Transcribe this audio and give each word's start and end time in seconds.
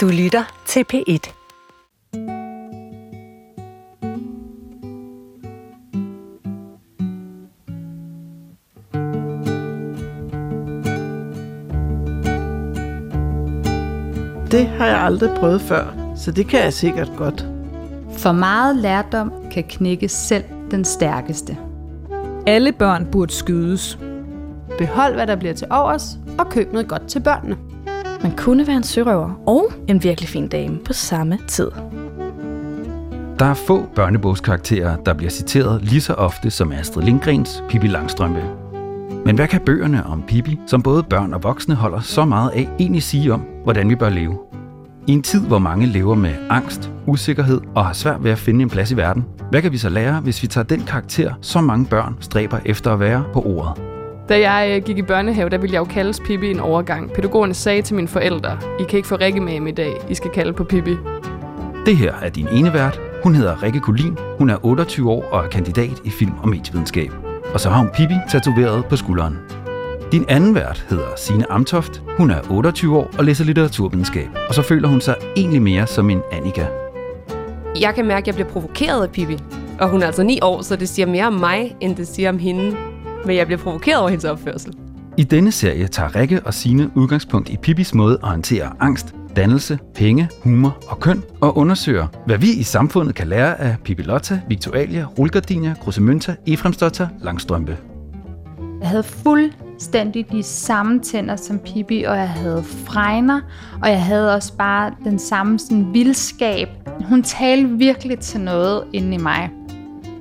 Du 0.00 0.08
lytter 0.08 0.62
til 0.66 0.84
P1. 0.92 1.32
Det 14.50 14.66
har 14.66 14.86
jeg 14.86 15.00
aldrig 15.00 15.30
prøvet 15.36 15.60
før, 15.60 16.12
så 16.16 16.30
det 16.30 16.46
kan 16.46 16.60
jeg 16.60 16.72
sikkert 16.72 17.12
godt. 17.16 17.46
For 18.18 18.32
meget 18.32 18.76
lærdom 18.76 19.32
kan 19.50 19.64
knække 19.64 20.08
selv 20.08 20.44
den 20.70 20.84
stærkeste. 20.84 21.56
Alle 22.46 22.72
børn 22.72 23.06
burde 23.12 23.32
skydes. 23.32 23.98
Behold, 24.78 25.14
hvad 25.14 25.26
der 25.26 25.36
bliver 25.36 25.54
til 25.54 25.66
overs, 25.70 26.18
og 26.38 26.50
køb 26.50 26.72
noget 26.72 26.88
godt 26.88 27.06
til 27.08 27.20
børnene. 27.20 27.69
Man 28.22 28.36
kunne 28.36 28.66
være 28.66 28.76
en 28.76 28.82
sørøver 28.82 29.30
og 29.46 29.72
en 29.88 30.02
virkelig 30.02 30.28
fin 30.28 30.48
dame 30.48 30.78
på 30.78 30.92
samme 30.92 31.38
tid. 31.48 31.70
Der 33.38 33.46
er 33.46 33.54
få 33.54 33.86
børnebogskarakterer, 33.94 34.96
der 34.96 35.14
bliver 35.14 35.30
citeret 35.30 35.82
lige 35.82 36.00
så 36.00 36.14
ofte 36.14 36.50
som 36.50 36.72
Astrid 36.72 37.04
Lindgrens 37.04 37.64
Pippi 37.68 37.86
Langstrømpe. 37.86 38.42
Men 39.24 39.36
hvad 39.36 39.48
kan 39.48 39.60
bøgerne 39.60 40.06
om 40.06 40.22
Pippi, 40.22 40.58
som 40.66 40.82
både 40.82 41.02
børn 41.02 41.34
og 41.34 41.42
voksne 41.42 41.74
holder 41.74 42.00
så 42.00 42.24
meget 42.24 42.50
af, 42.50 42.68
egentlig 42.78 43.02
sige 43.02 43.32
om, 43.32 43.40
hvordan 43.64 43.88
vi 43.88 43.94
bør 43.94 44.08
leve? 44.08 44.38
I 45.06 45.12
en 45.12 45.22
tid, 45.22 45.40
hvor 45.40 45.58
mange 45.58 45.86
lever 45.86 46.14
med 46.14 46.34
angst, 46.50 46.90
usikkerhed 47.06 47.60
og 47.74 47.86
har 47.86 47.92
svært 47.92 48.24
ved 48.24 48.30
at 48.30 48.38
finde 48.38 48.62
en 48.62 48.70
plads 48.70 48.90
i 48.90 48.96
verden, 48.96 49.24
hvad 49.50 49.62
kan 49.62 49.72
vi 49.72 49.78
så 49.78 49.88
lære, 49.88 50.20
hvis 50.20 50.42
vi 50.42 50.48
tager 50.48 50.64
den 50.64 50.80
karakter, 50.80 51.34
så 51.40 51.60
mange 51.60 51.86
børn 51.86 52.16
stræber 52.20 52.58
efter 52.64 52.92
at 52.92 53.00
være 53.00 53.24
på 53.32 53.42
ordet? 53.42 53.89
Da 54.30 54.50
jeg 54.50 54.76
øh, 54.76 54.84
gik 54.84 54.98
i 54.98 55.02
børnehave, 55.02 55.48
der 55.48 55.58
ville 55.58 55.74
jeg 55.74 55.80
jo 55.80 55.84
kaldes 55.84 56.20
Pippi 56.20 56.50
en 56.50 56.60
overgang. 56.60 57.12
Pædagogerne 57.12 57.54
sagde 57.54 57.82
til 57.82 57.94
mine 57.94 58.08
forældre, 58.08 58.58
I 58.80 58.82
kan 58.82 58.96
ikke 58.96 59.08
få 59.08 59.16
Rikke 59.16 59.40
med 59.40 59.68
i 59.68 59.70
dag, 59.70 59.96
I 60.08 60.14
skal 60.14 60.30
kalde 60.30 60.52
på 60.52 60.64
Pippi. 60.64 60.96
Det 61.86 61.96
her 61.96 62.14
er 62.22 62.28
din 62.28 62.48
ene 62.52 62.72
vært. 62.74 63.00
Hun 63.22 63.34
hedder 63.34 63.62
Rikke 63.62 63.80
Kulin. 63.80 64.18
Hun 64.38 64.50
er 64.50 64.56
28 64.62 65.10
år 65.10 65.24
og 65.32 65.44
er 65.44 65.48
kandidat 65.48 66.00
i 66.04 66.10
film- 66.10 66.38
og 66.42 66.48
medievidenskab. 66.48 67.10
Og 67.54 67.60
så 67.60 67.70
har 67.70 67.78
hun 67.78 67.90
Pippi 67.94 68.14
tatoveret 68.30 68.84
på 68.84 68.96
skulderen. 68.96 69.38
Din 70.12 70.24
anden 70.28 70.54
vært 70.54 70.86
hedder 70.90 71.16
Sine 71.16 71.52
Amtoft. 71.52 72.02
Hun 72.18 72.30
er 72.30 72.40
28 72.50 72.98
år 72.98 73.10
og 73.18 73.24
læser 73.24 73.44
litteraturvidenskab. 73.44 74.28
Og 74.48 74.54
så 74.54 74.62
føler 74.62 74.88
hun 74.88 75.00
sig 75.00 75.14
egentlig 75.36 75.62
mere 75.62 75.86
som 75.86 76.10
en 76.10 76.22
Annika. 76.32 76.66
Jeg 77.80 77.94
kan 77.94 78.06
mærke, 78.06 78.24
at 78.24 78.26
jeg 78.26 78.34
bliver 78.34 78.48
provokeret 78.48 79.02
af 79.02 79.10
Pippi. 79.10 79.38
Og 79.80 79.88
hun 79.88 80.02
er 80.02 80.06
altså 80.06 80.22
9 80.22 80.38
år, 80.42 80.62
så 80.62 80.76
det 80.76 80.88
siger 80.88 81.06
mere 81.06 81.26
om 81.26 81.32
mig, 81.32 81.76
end 81.80 81.96
det 81.96 82.08
siger 82.08 82.28
om 82.28 82.38
hende. 82.38 82.76
Men 83.26 83.36
jeg 83.36 83.46
bliver 83.46 83.58
provokeret 83.58 83.98
over 83.98 84.08
hendes 84.08 84.24
opførsel. 84.24 84.74
I 85.16 85.24
denne 85.24 85.52
serie 85.52 85.86
tager 85.86 86.16
Rikke 86.16 86.40
og 86.44 86.54
Sine 86.54 86.90
udgangspunkt 86.94 87.48
i 87.48 87.56
Pippis 87.56 87.94
måde 87.94 88.18
at 88.22 88.28
håndtere 88.28 88.72
angst, 88.80 89.14
dannelse, 89.36 89.78
penge, 89.94 90.28
humor 90.42 90.78
og 90.88 91.00
køn, 91.00 91.22
og 91.40 91.56
undersøger, 91.56 92.06
hvad 92.26 92.38
vi 92.38 92.52
i 92.52 92.62
samfundet 92.62 93.14
kan 93.14 93.28
lære 93.28 93.60
af 93.60 93.76
Pippi 93.84 94.02
Lotta, 94.02 94.40
Victualia, 94.48 95.06
Rulgardinia, 95.18 95.74
Krusemønta, 95.82 96.34
Efremsdotter, 96.46 97.08
Langstrømpe. 97.20 97.76
Jeg 98.80 98.88
havde 98.88 99.02
fuldstændig 99.02 100.26
de 100.32 100.42
samme 100.42 101.00
tænder 101.00 101.36
som 101.36 101.58
Pippi, 101.58 102.02
og 102.02 102.16
jeg 102.16 102.28
havde 102.28 102.62
fregner, 102.64 103.40
og 103.82 103.88
jeg 103.88 104.04
havde 104.04 104.34
også 104.34 104.56
bare 104.56 104.92
den 105.04 105.18
samme 105.18 105.58
sådan, 105.58 105.94
vildskab. 105.94 106.68
Hun 107.08 107.22
talte 107.22 107.68
virkelig 107.68 108.18
til 108.18 108.40
noget 108.40 108.84
inde 108.92 109.14
i 109.14 109.18
mig. 109.18 109.50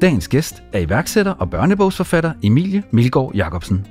Dagens 0.02 0.28
gæst 0.28 0.64
er 0.74 0.80
iværksætter 0.80 1.32
og 1.32 1.50
børnebogsforfatter 1.50 2.34
Emilie 2.44 2.84
Milgaard 2.92 3.36
Jacobsen. 3.36 3.88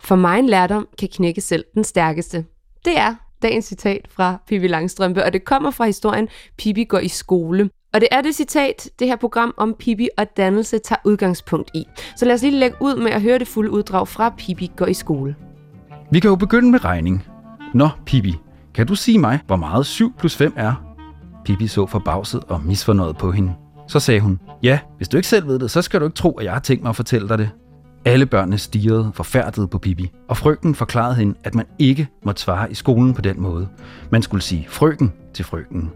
For 0.00 0.16
mig 0.16 0.38
en 0.38 0.46
lærdom 0.46 0.88
kan 0.98 1.08
knække 1.08 1.40
selv 1.40 1.64
den 1.74 1.84
stærkeste. 1.84 2.44
Det 2.84 2.98
er 2.98 3.14
dagens 3.42 3.64
citat 3.64 4.08
fra 4.10 4.36
Pippi 4.46 4.66
Langstrømpe, 4.66 5.24
og 5.24 5.32
det 5.32 5.44
kommer 5.44 5.70
fra 5.70 5.86
historien 5.86 6.28
Pippi 6.58 6.84
går 6.84 6.98
i 6.98 7.08
skole. 7.08 7.70
Og 7.92 8.00
det 8.00 8.08
er 8.12 8.20
det 8.20 8.34
citat, 8.34 8.90
det 8.98 9.06
her 9.06 9.16
program 9.16 9.54
om 9.56 9.74
Pippi 9.78 10.08
og 10.18 10.36
dannelse 10.36 10.78
tager 10.78 11.00
udgangspunkt 11.04 11.70
i. 11.74 11.84
Så 12.16 12.24
lad 12.24 12.34
os 12.34 12.42
lige 12.42 12.58
lægge 12.58 12.76
ud 12.80 12.96
med 12.96 13.10
at 13.10 13.22
høre 13.22 13.38
det 13.38 13.48
fulde 13.48 13.70
uddrag 13.70 14.08
fra 14.08 14.34
Pippi 14.38 14.70
går 14.76 14.86
i 14.86 14.94
skole. 14.94 15.36
Vi 16.10 16.20
kan 16.20 16.30
jo 16.30 16.36
begynde 16.36 16.70
med 16.70 16.84
regning. 16.84 17.26
Nå, 17.74 17.88
Pippi, 18.06 18.34
kan 18.74 18.86
du 18.86 18.94
sige 18.94 19.18
mig, 19.18 19.40
hvor 19.46 19.56
meget 19.56 19.86
7 19.86 20.12
plus 20.18 20.36
5 20.36 20.52
er? 20.56 20.93
Pippi 21.44 21.66
så 21.66 21.86
forbavset 21.86 22.44
og 22.48 22.60
misfornøjet 22.64 23.16
på 23.16 23.32
hende. 23.32 23.52
Så 23.88 24.00
sagde 24.00 24.20
hun, 24.20 24.40
ja, 24.62 24.78
hvis 24.96 25.08
du 25.08 25.16
ikke 25.16 25.28
selv 25.28 25.46
ved 25.46 25.58
det, 25.58 25.70
så 25.70 25.82
skal 25.82 26.00
du 26.00 26.04
ikke 26.04 26.16
tro, 26.16 26.30
at 26.30 26.44
jeg 26.44 26.52
har 26.52 26.60
tænkt 26.60 26.82
mig 26.82 26.90
at 26.90 26.96
fortælle 26.96 27.28
dig 27.28 27.38
det. 27.38 27.50
Alle 28.04 28.26
børnene 28.26 28.58
stirrede 28.58 29.10
forfærdet 29.14 29.70
på 29.70 29.78
Pippi, 29.78 30.10
og 30.28 30.36
frøken 30.36 30.74
forklarede 30.74 31.14
hende, 31.14 31.34
at 31.44 31.54
man 31.54 31.66
ikke 31.78 32.08
måtte 32.24 32.42
svare 32.42 32.70
i 32.70 32.74
skolen 32.74 33.14
på 33.14 33.20
den 33.22 33.40
måde. 33.40 33.68
Man 34.10 34.22
skulle 34.22 34.42
sige 34.42 34.66
frøken 34.68 35.12
til 35.34 35.44
frøken. 35.44 35.90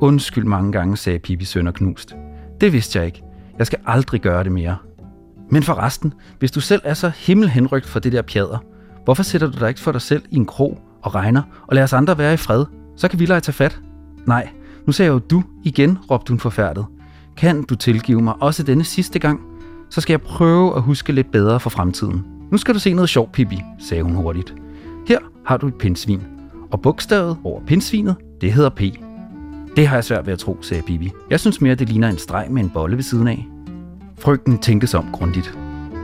Undskyld 0.00 0.44
mange 0.44 0.72
gange, 0.72 0.96
sagde 0.96 1.18
Pippi 1.18 1.44
sønder 1.44 1.72
knust. 1.72 2.16
Det 2.60 2.72
vidste 2.72 2.98
jeg 2.98 3.06
ikke. 3.06 3.22
Jeg 3.58 3.66
skal 3.66 3.78
aldrig 3.86 4.20
gøre 4.20 4.44
det 4.44 4.52
mere. 4.52 4.76
Men 5.50 5.62
forresten, 5.62 6.14
hvis 6.38 6.50
du 6.50 6.60
selv 6.60 6.82
er 6.84 6.94
så 6.94 7.08
himmelhenrygt 7.16 7.86
for 7.86 8.00
det 8.00 8.12
der 8.12 8.22
pjader, 8.22 8.58
hvorfor 9.04 9.22
sætter 9.22 9.50
du 9.50 9.58
dig 9.58 9.68
ikke 9.68 9.80
for 9.80 9.92
dig 9.92 10.00
selv 10.00 10.22
i 10.30 10.36
en 10.36 10.46
krog 10.46 10.78
og 11.02 11.14
regner 11.14 11.42
og 11.68 11.74
lader 11.74 11.84
os 11.84 11.92
andre 11.92 12.18
være 12.18 12.34
i 12.34 12.36
fred? 12.36 12.64
Så 12.96 13.08
kan 13.08 13.18
vi 13.18 13.26
lade 13.26 13.40
tage 13.40 13.52
fat. 13.52 13.80
Nej, 14.26 14.48
nu 14.86 14.92
sagde 14.92 15.06
jeg 15.06 15.14
jo 15.14 15.18
du 15.30 15.42
igen, 15.64 15.98
råbte 16.10 16.30
hun 16.30 16.38
forfærdet. 16.38 16.86
Kan 17.36 17.62
du 17.62 17.74
tilgive 17.74 18.22
mig 18.22 18.34
også 18.40 18.62
denne 18.62 18.84
sidste 18.84 19.18
gang? 19.18 19.40
Så 19.90 20.00
skal 20.00 20.12
jeg 20.12 20.20
prøve 20.20 20.76
at 20.76 20.82
huske 20.82 21.12
lidt 21.12 21.32
bedre 21.32 21.60
for 21.60 21.70
fremtiden. 21.70 22.24
Nu 22.50 22.58
skal 22.58 22.74
du 22.74 22.78
se 22.78 22.92
noget 22.92 23.10
sjovt, 23.10 23.32
Pippi, 23.32 23.62
sagde 23.78 24.02
hun 24.02 24.14
hurtigt. 24.14 24.54
Her 25.08 25.18
har 25.46 25.56
du 25.56 25.66
et 25.66 25.74
pindsvin. 25.74 26.22
Og 26.70 26.80
bogstavet 26.80 27.36
over 27.44 27.60
pindsvinet, 27.66 28.16
det 28.40 28.52
hedder 28.52 28.70
P. 28.70 28.80
Det 29.76 29.86
har 29.86 29.96
jeg 29.96 30.04
svært 30.04 30.26
ved 30.26 30.32
at 30.32 30.38
tro, 30.38 30.58
sagde 30.62 30.82
Pippi. 30.82 31.10
Jeg 31.30 31.40
synes 31.40 31.60
mere, 31.60 31.74
det 31.74 31.88
ligner 31.88 32.08
en 32.08 32.18
streg 32.18 32.46
med 32.50 32.62
en 32.62 32.70
bolle 32.70 32.96
ved 32.96 33.02
siden 33.02 33.28
af. 33.28 33.48
Frygten 34.18 34.58
tænkes 34.58 34.94
om 34.94 35.06
grundigt. 35.12 35.58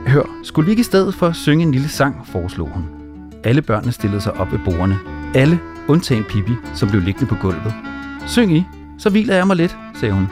Hør, 0.07 0.23
skulle 0.43 0.65
vi 0.65 0.71
ikke 0.71 0.81
i 0.81 0.83
stedet 0.83 1.13
for 1.13 1.31
synge 1.31 1.63
en 1.65 1.71
lille 1.71 1.87
sang, 1.87 2.27
foreslog 2.27 2.69
hun. 2.69 2.83
Alle 3.43 3.61
børnene 3.61 3.91
stillede 3.91 4.21
sig 4.21 4.33
op 4.33 4.51
ved 4.51 4.59
bordene. 4.65 4.97
Alle, 5.35 5.59
undtagen 5.87 6.23
Pippi, 6.23 6.53
som 6.73 6.89
blev 6.89 7.01
liggende 7.01 7.29
på 7.29 7.35
gulvet. 7.41 7.73
Syng 8.27 8.57
I, 8.57 8.63
så 8.97 9.09
hviler 9.09 9.35
jeg 9.35 9.47
mig 9.47 9.55
lidt, 9.55 9.77
sagde 9.95 10.13
hun. 10.13 10.27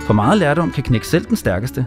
For 0.00 0.12
meget 0.12 0.38
lærdom 0.38 0.70
kan 0.70 0.82
knække 0.82 1.06
selv 1.06 1.24
den 1.24 1.36
stærkeste. 1.36 1.86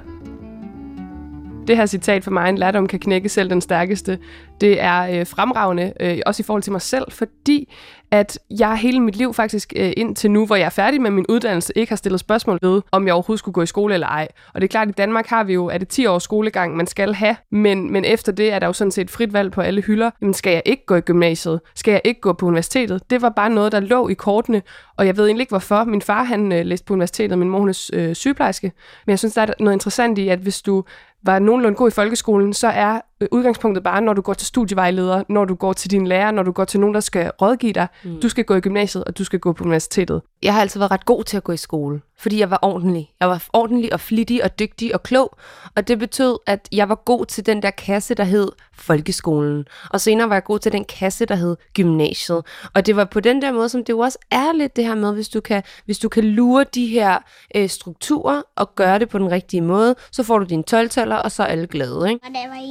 Det 1.69 1.77
her 1.77 1.85
citat 1.85 2.23
for 2.23 2.31
mig, 2.31 2.49
en 2.49 2.57
lærdom 2.57 2.87
kan 2.87 2.99
knække 2.99 3.29
selv 3.29 3.49
den 3.49 3.61
stærkeste, 3.61 4.19
det 4.61 4.81
er 4.81 5.19
øh, 5.19 5.27
fremragende, 5.27 5.93
øh, 5.99 6.19
også 6.25 6.41
i 6.41 6.45
forhold 6.45 6.63
til 6.63 6.71
mig 6.71 6.81
selv, 6.81 7.11
fordi 7.11 7.73
at 8.11 8.39
jeg 8.59 8.77
hele 8.77 8.99
mit 8.99 9.15
liv 9.15 9.33
faktisk 9.33 9.73
øh, 9.75 9.93
indtil 9.97 10.31
nu, 10.31 10.45
hvor 10.45 10.55
jeg 10.55 10.65
er 10.65 10.69
færdig 10.69 11.01
med 11.01 11.11
min 11.11 11.25
uddannelse, 11.29 11.73
ikke 11.75 11.91
har 11.91 11.95
stillet 11.95 12.19
spørgsmål 12.19 12.59
ved, 12.61 12.81
om 12.91 13.05
jeg 13.05 13.13
overhovedet 13.13 13.39
skulle 13.39 13.53
gå 13.53 13.61
i 13.61 13.65
skole 13.65 13.93
eller 13.93 14.07
ej. 14.07 14.27
Og 14.53 14.61
det 14.61 14.67
er 14.67 14.71
klart, 14.71 14.87
at 14.87 14.91
i 14.91 14.97
Danmark 14.97 15.27
har 15.27 15.43
vi 15.43 15.53
jo, 15.53 15.67
at 15.67 15.81
det 15.81 15.87
10 15.87 16.05
års 16.05 16.23
skolegang, 16.23 16.77
man 16.77 16.87
skal 16.87 17.13
have, 17.13 17.35
men, 17.51 17.91
men 17.91 18.05
efter 18.05 18.31
det 18.31 18.53
er 18.53 18.59
der 18.59 18.67
jo 18.67 18.73
sådan 18.73 18.91
set 18.91 19.09
frit 19.09 19.33
valg 19.33 19.51
på 19.51 19.61
alle 19.61 19.81
hylder. 19.81 20.11
Jamen, 20.21 20.33
skal 20.33 20.53
jeg 20.53 20.61
ikke 20.65 20.85
gå 20.85 20.95
i 20.95 21.01
gymnasiet? 21.01 21.61
Skal 21.75 21.91
jeg 21.91 22.01
ikke 22.03 22.21
gå 22.21 22.33
på 22.33 22.45
universitetet? 22.45 23.09
Det 23.09 23.21
var 23.21 23.29
bare 23.29 23.49
noget, 23.49 23.71
der 23.71 23.79
lå 23.79 24.07
i 24.07 24.13
kortene, 24.13 24.61
og 24.97 25.05
jeg 25.05 25.17
ved 25.17 25.25
egentlig 25.25 25.41
ikke 25.41 25.51
hvorfor. 25.51 25.83
Min 25.83 26.01
far 26.01 26.23
han 26.23 26.51
øh, 26.51 26.65
læste 26.65 26.85
på 26.85 26.93
universitetet, 26.93 27.37
min 27.37 27.49
mor 27.49 27.59
hun 27.59 27.69
er 27.69 27.89
øh, 27.93 28.15
sygeplejerske, 28.15 28.71
men 29.05 29.11
jeg 29.11 29.19
synes, 29.19 29.33
der 29.33 29.41
er 29.41 29.53
noget 29.59 29.75
interessant 29.75 30.17
i, 30.17 30.27
at 30.27 30.39
hvis 30.39 30.61
du 30.61 30.83
var 31.23 31.39
nogenlunde 31.39 31.75
god 31.75 31.87
i 31.87 31.91
folkeskolen, 31.91 32.53
så 32.53 32.67
er 32.67 33.01
udgangspunktet 33.31 33.83
bare, 33.83 34.01
når 34.01 34.13
du 34.13 34.21
går 34.21 34.33
til 34.33 34.47
studievejleder, 34.47 35.23
når 35.29 35.45
du 35.45 35.55
går 35.55 35.73
til 35.73 35.91
din 35.91 36.07
lærer, 36.07 36.31
når 36.31 36.43
du 36.43 36.51
går 36.51 36.65
til 36.65 36.79
nogen, 36.79 36.93
der 36.93 36.99
skal 36.99 37.31
rådgive 37.41 37.73
dig. 37.73 37.87
Mm. 38.03 38.21
Du 38.21 38.29
skal 38.29 38.43
gå 38.43 38.55
i 38.55 38.59
gymnasiet, 38.59 39.03
og 39.03 39.17
du 39.17 39.23
skal 39.23 39.39
gå 39.39 39.53
på 39.53 39.63
universitetet. 39.63 40.21
Jeg 40.43 40.53
har 40.53 40.61
altid 40.61 40.79
været 40.79 40.91
ret 40.91 41.05
god 41.05 41.23
til 41.23 41.37
at 41.37 41.43
gå 41.43 41.51
i 41.51 41.57
skole, 41.57 42.01
fordi 42.17 42.39
jeg 42.39 42.51
var 42.51 42.59
ordentlig. 42.61 43.11
Jeg 43.19 43.29
var 43.29 43.43
ordentlig 43.53 43.93
og 43.93 43.99
flittig 43.99 44.43
og 44.43 44.59
dygtig 44.59 44.95
og 44.95 45.03
klog, 45.03 45.37
og 45.75 45.87
det 45.87 45.99
betød, 45.99 46.37
at 46.47 46.67
jeg 46.71 46.89
var 46.89 46.95
god 46.95 47.25
til 47.25 47.45
den 47.45 47.61
der 47.61 47.69
kasse, 47.69 48.15
der 48.15 48.23
hed 48.23 48.51
folkeskolen. 48.73 49.65
Og 49.89 50.01
senere 50.01 50.29
var 50.29 50.35
jeg 50.35 50.43
god 50.43 50.59
til 50.59 50.71
den 50.71 50.85
kasse, 50.85 51.25
der 51.25 51.35
hed 51.35 51.57
gymnasiet. 51.73 52.45
Og 52.73 52.85
det 52.85 52.95
var 52.95 53.05
på 53.05 53.19
den 53.19 53.41
der 53.41 53.51
måde, 53.51 53.69
som 53.69 53.83
det 53.83 53.93
jo 53.93 53.99
også 53.99 54.17
er 54.31 54.53
lidt 54.53 54.75
det 54.75 54.85
her 54.85 54.95
med, 54.95 55.13
hvis 55.13 55.29
du 55.29 55.41
kan, 55.41 55.63
hvis 55.85 55.99
du 55.99 56.09
kan 56.09 56.23
lure 56.23 56.65
de 56.75 56.87
her 56.87 57.17
øh, 57.55 57.69
strukturer 57.69 58.41
og 58.55 58.75
gøre 58.75 58.99
det 58.99 59.09
på 59.09 59.17
den 59.17 59.31
rigtige 59.31 59.61
måde, 59.61 59.95
så 60.11 60.23
får 60.23 60.39
du 60.39 60.45
dine 60.45 60.63
12 60.63 60.89
og 61.23 61.31
så 61.31 61.43
er 61.43 61.47
alle 61.47 61.67
glade. 61.67 62.09
Ikke? 62.09 62.25
Og 62.25 62.29
det 62.29 62.49
var 62.49 62.61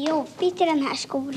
jobbigt 0.42 0.58
til 0.58 0.66
den 0.66 0.82
her 0.82 0.96
skole. 0.96 1.34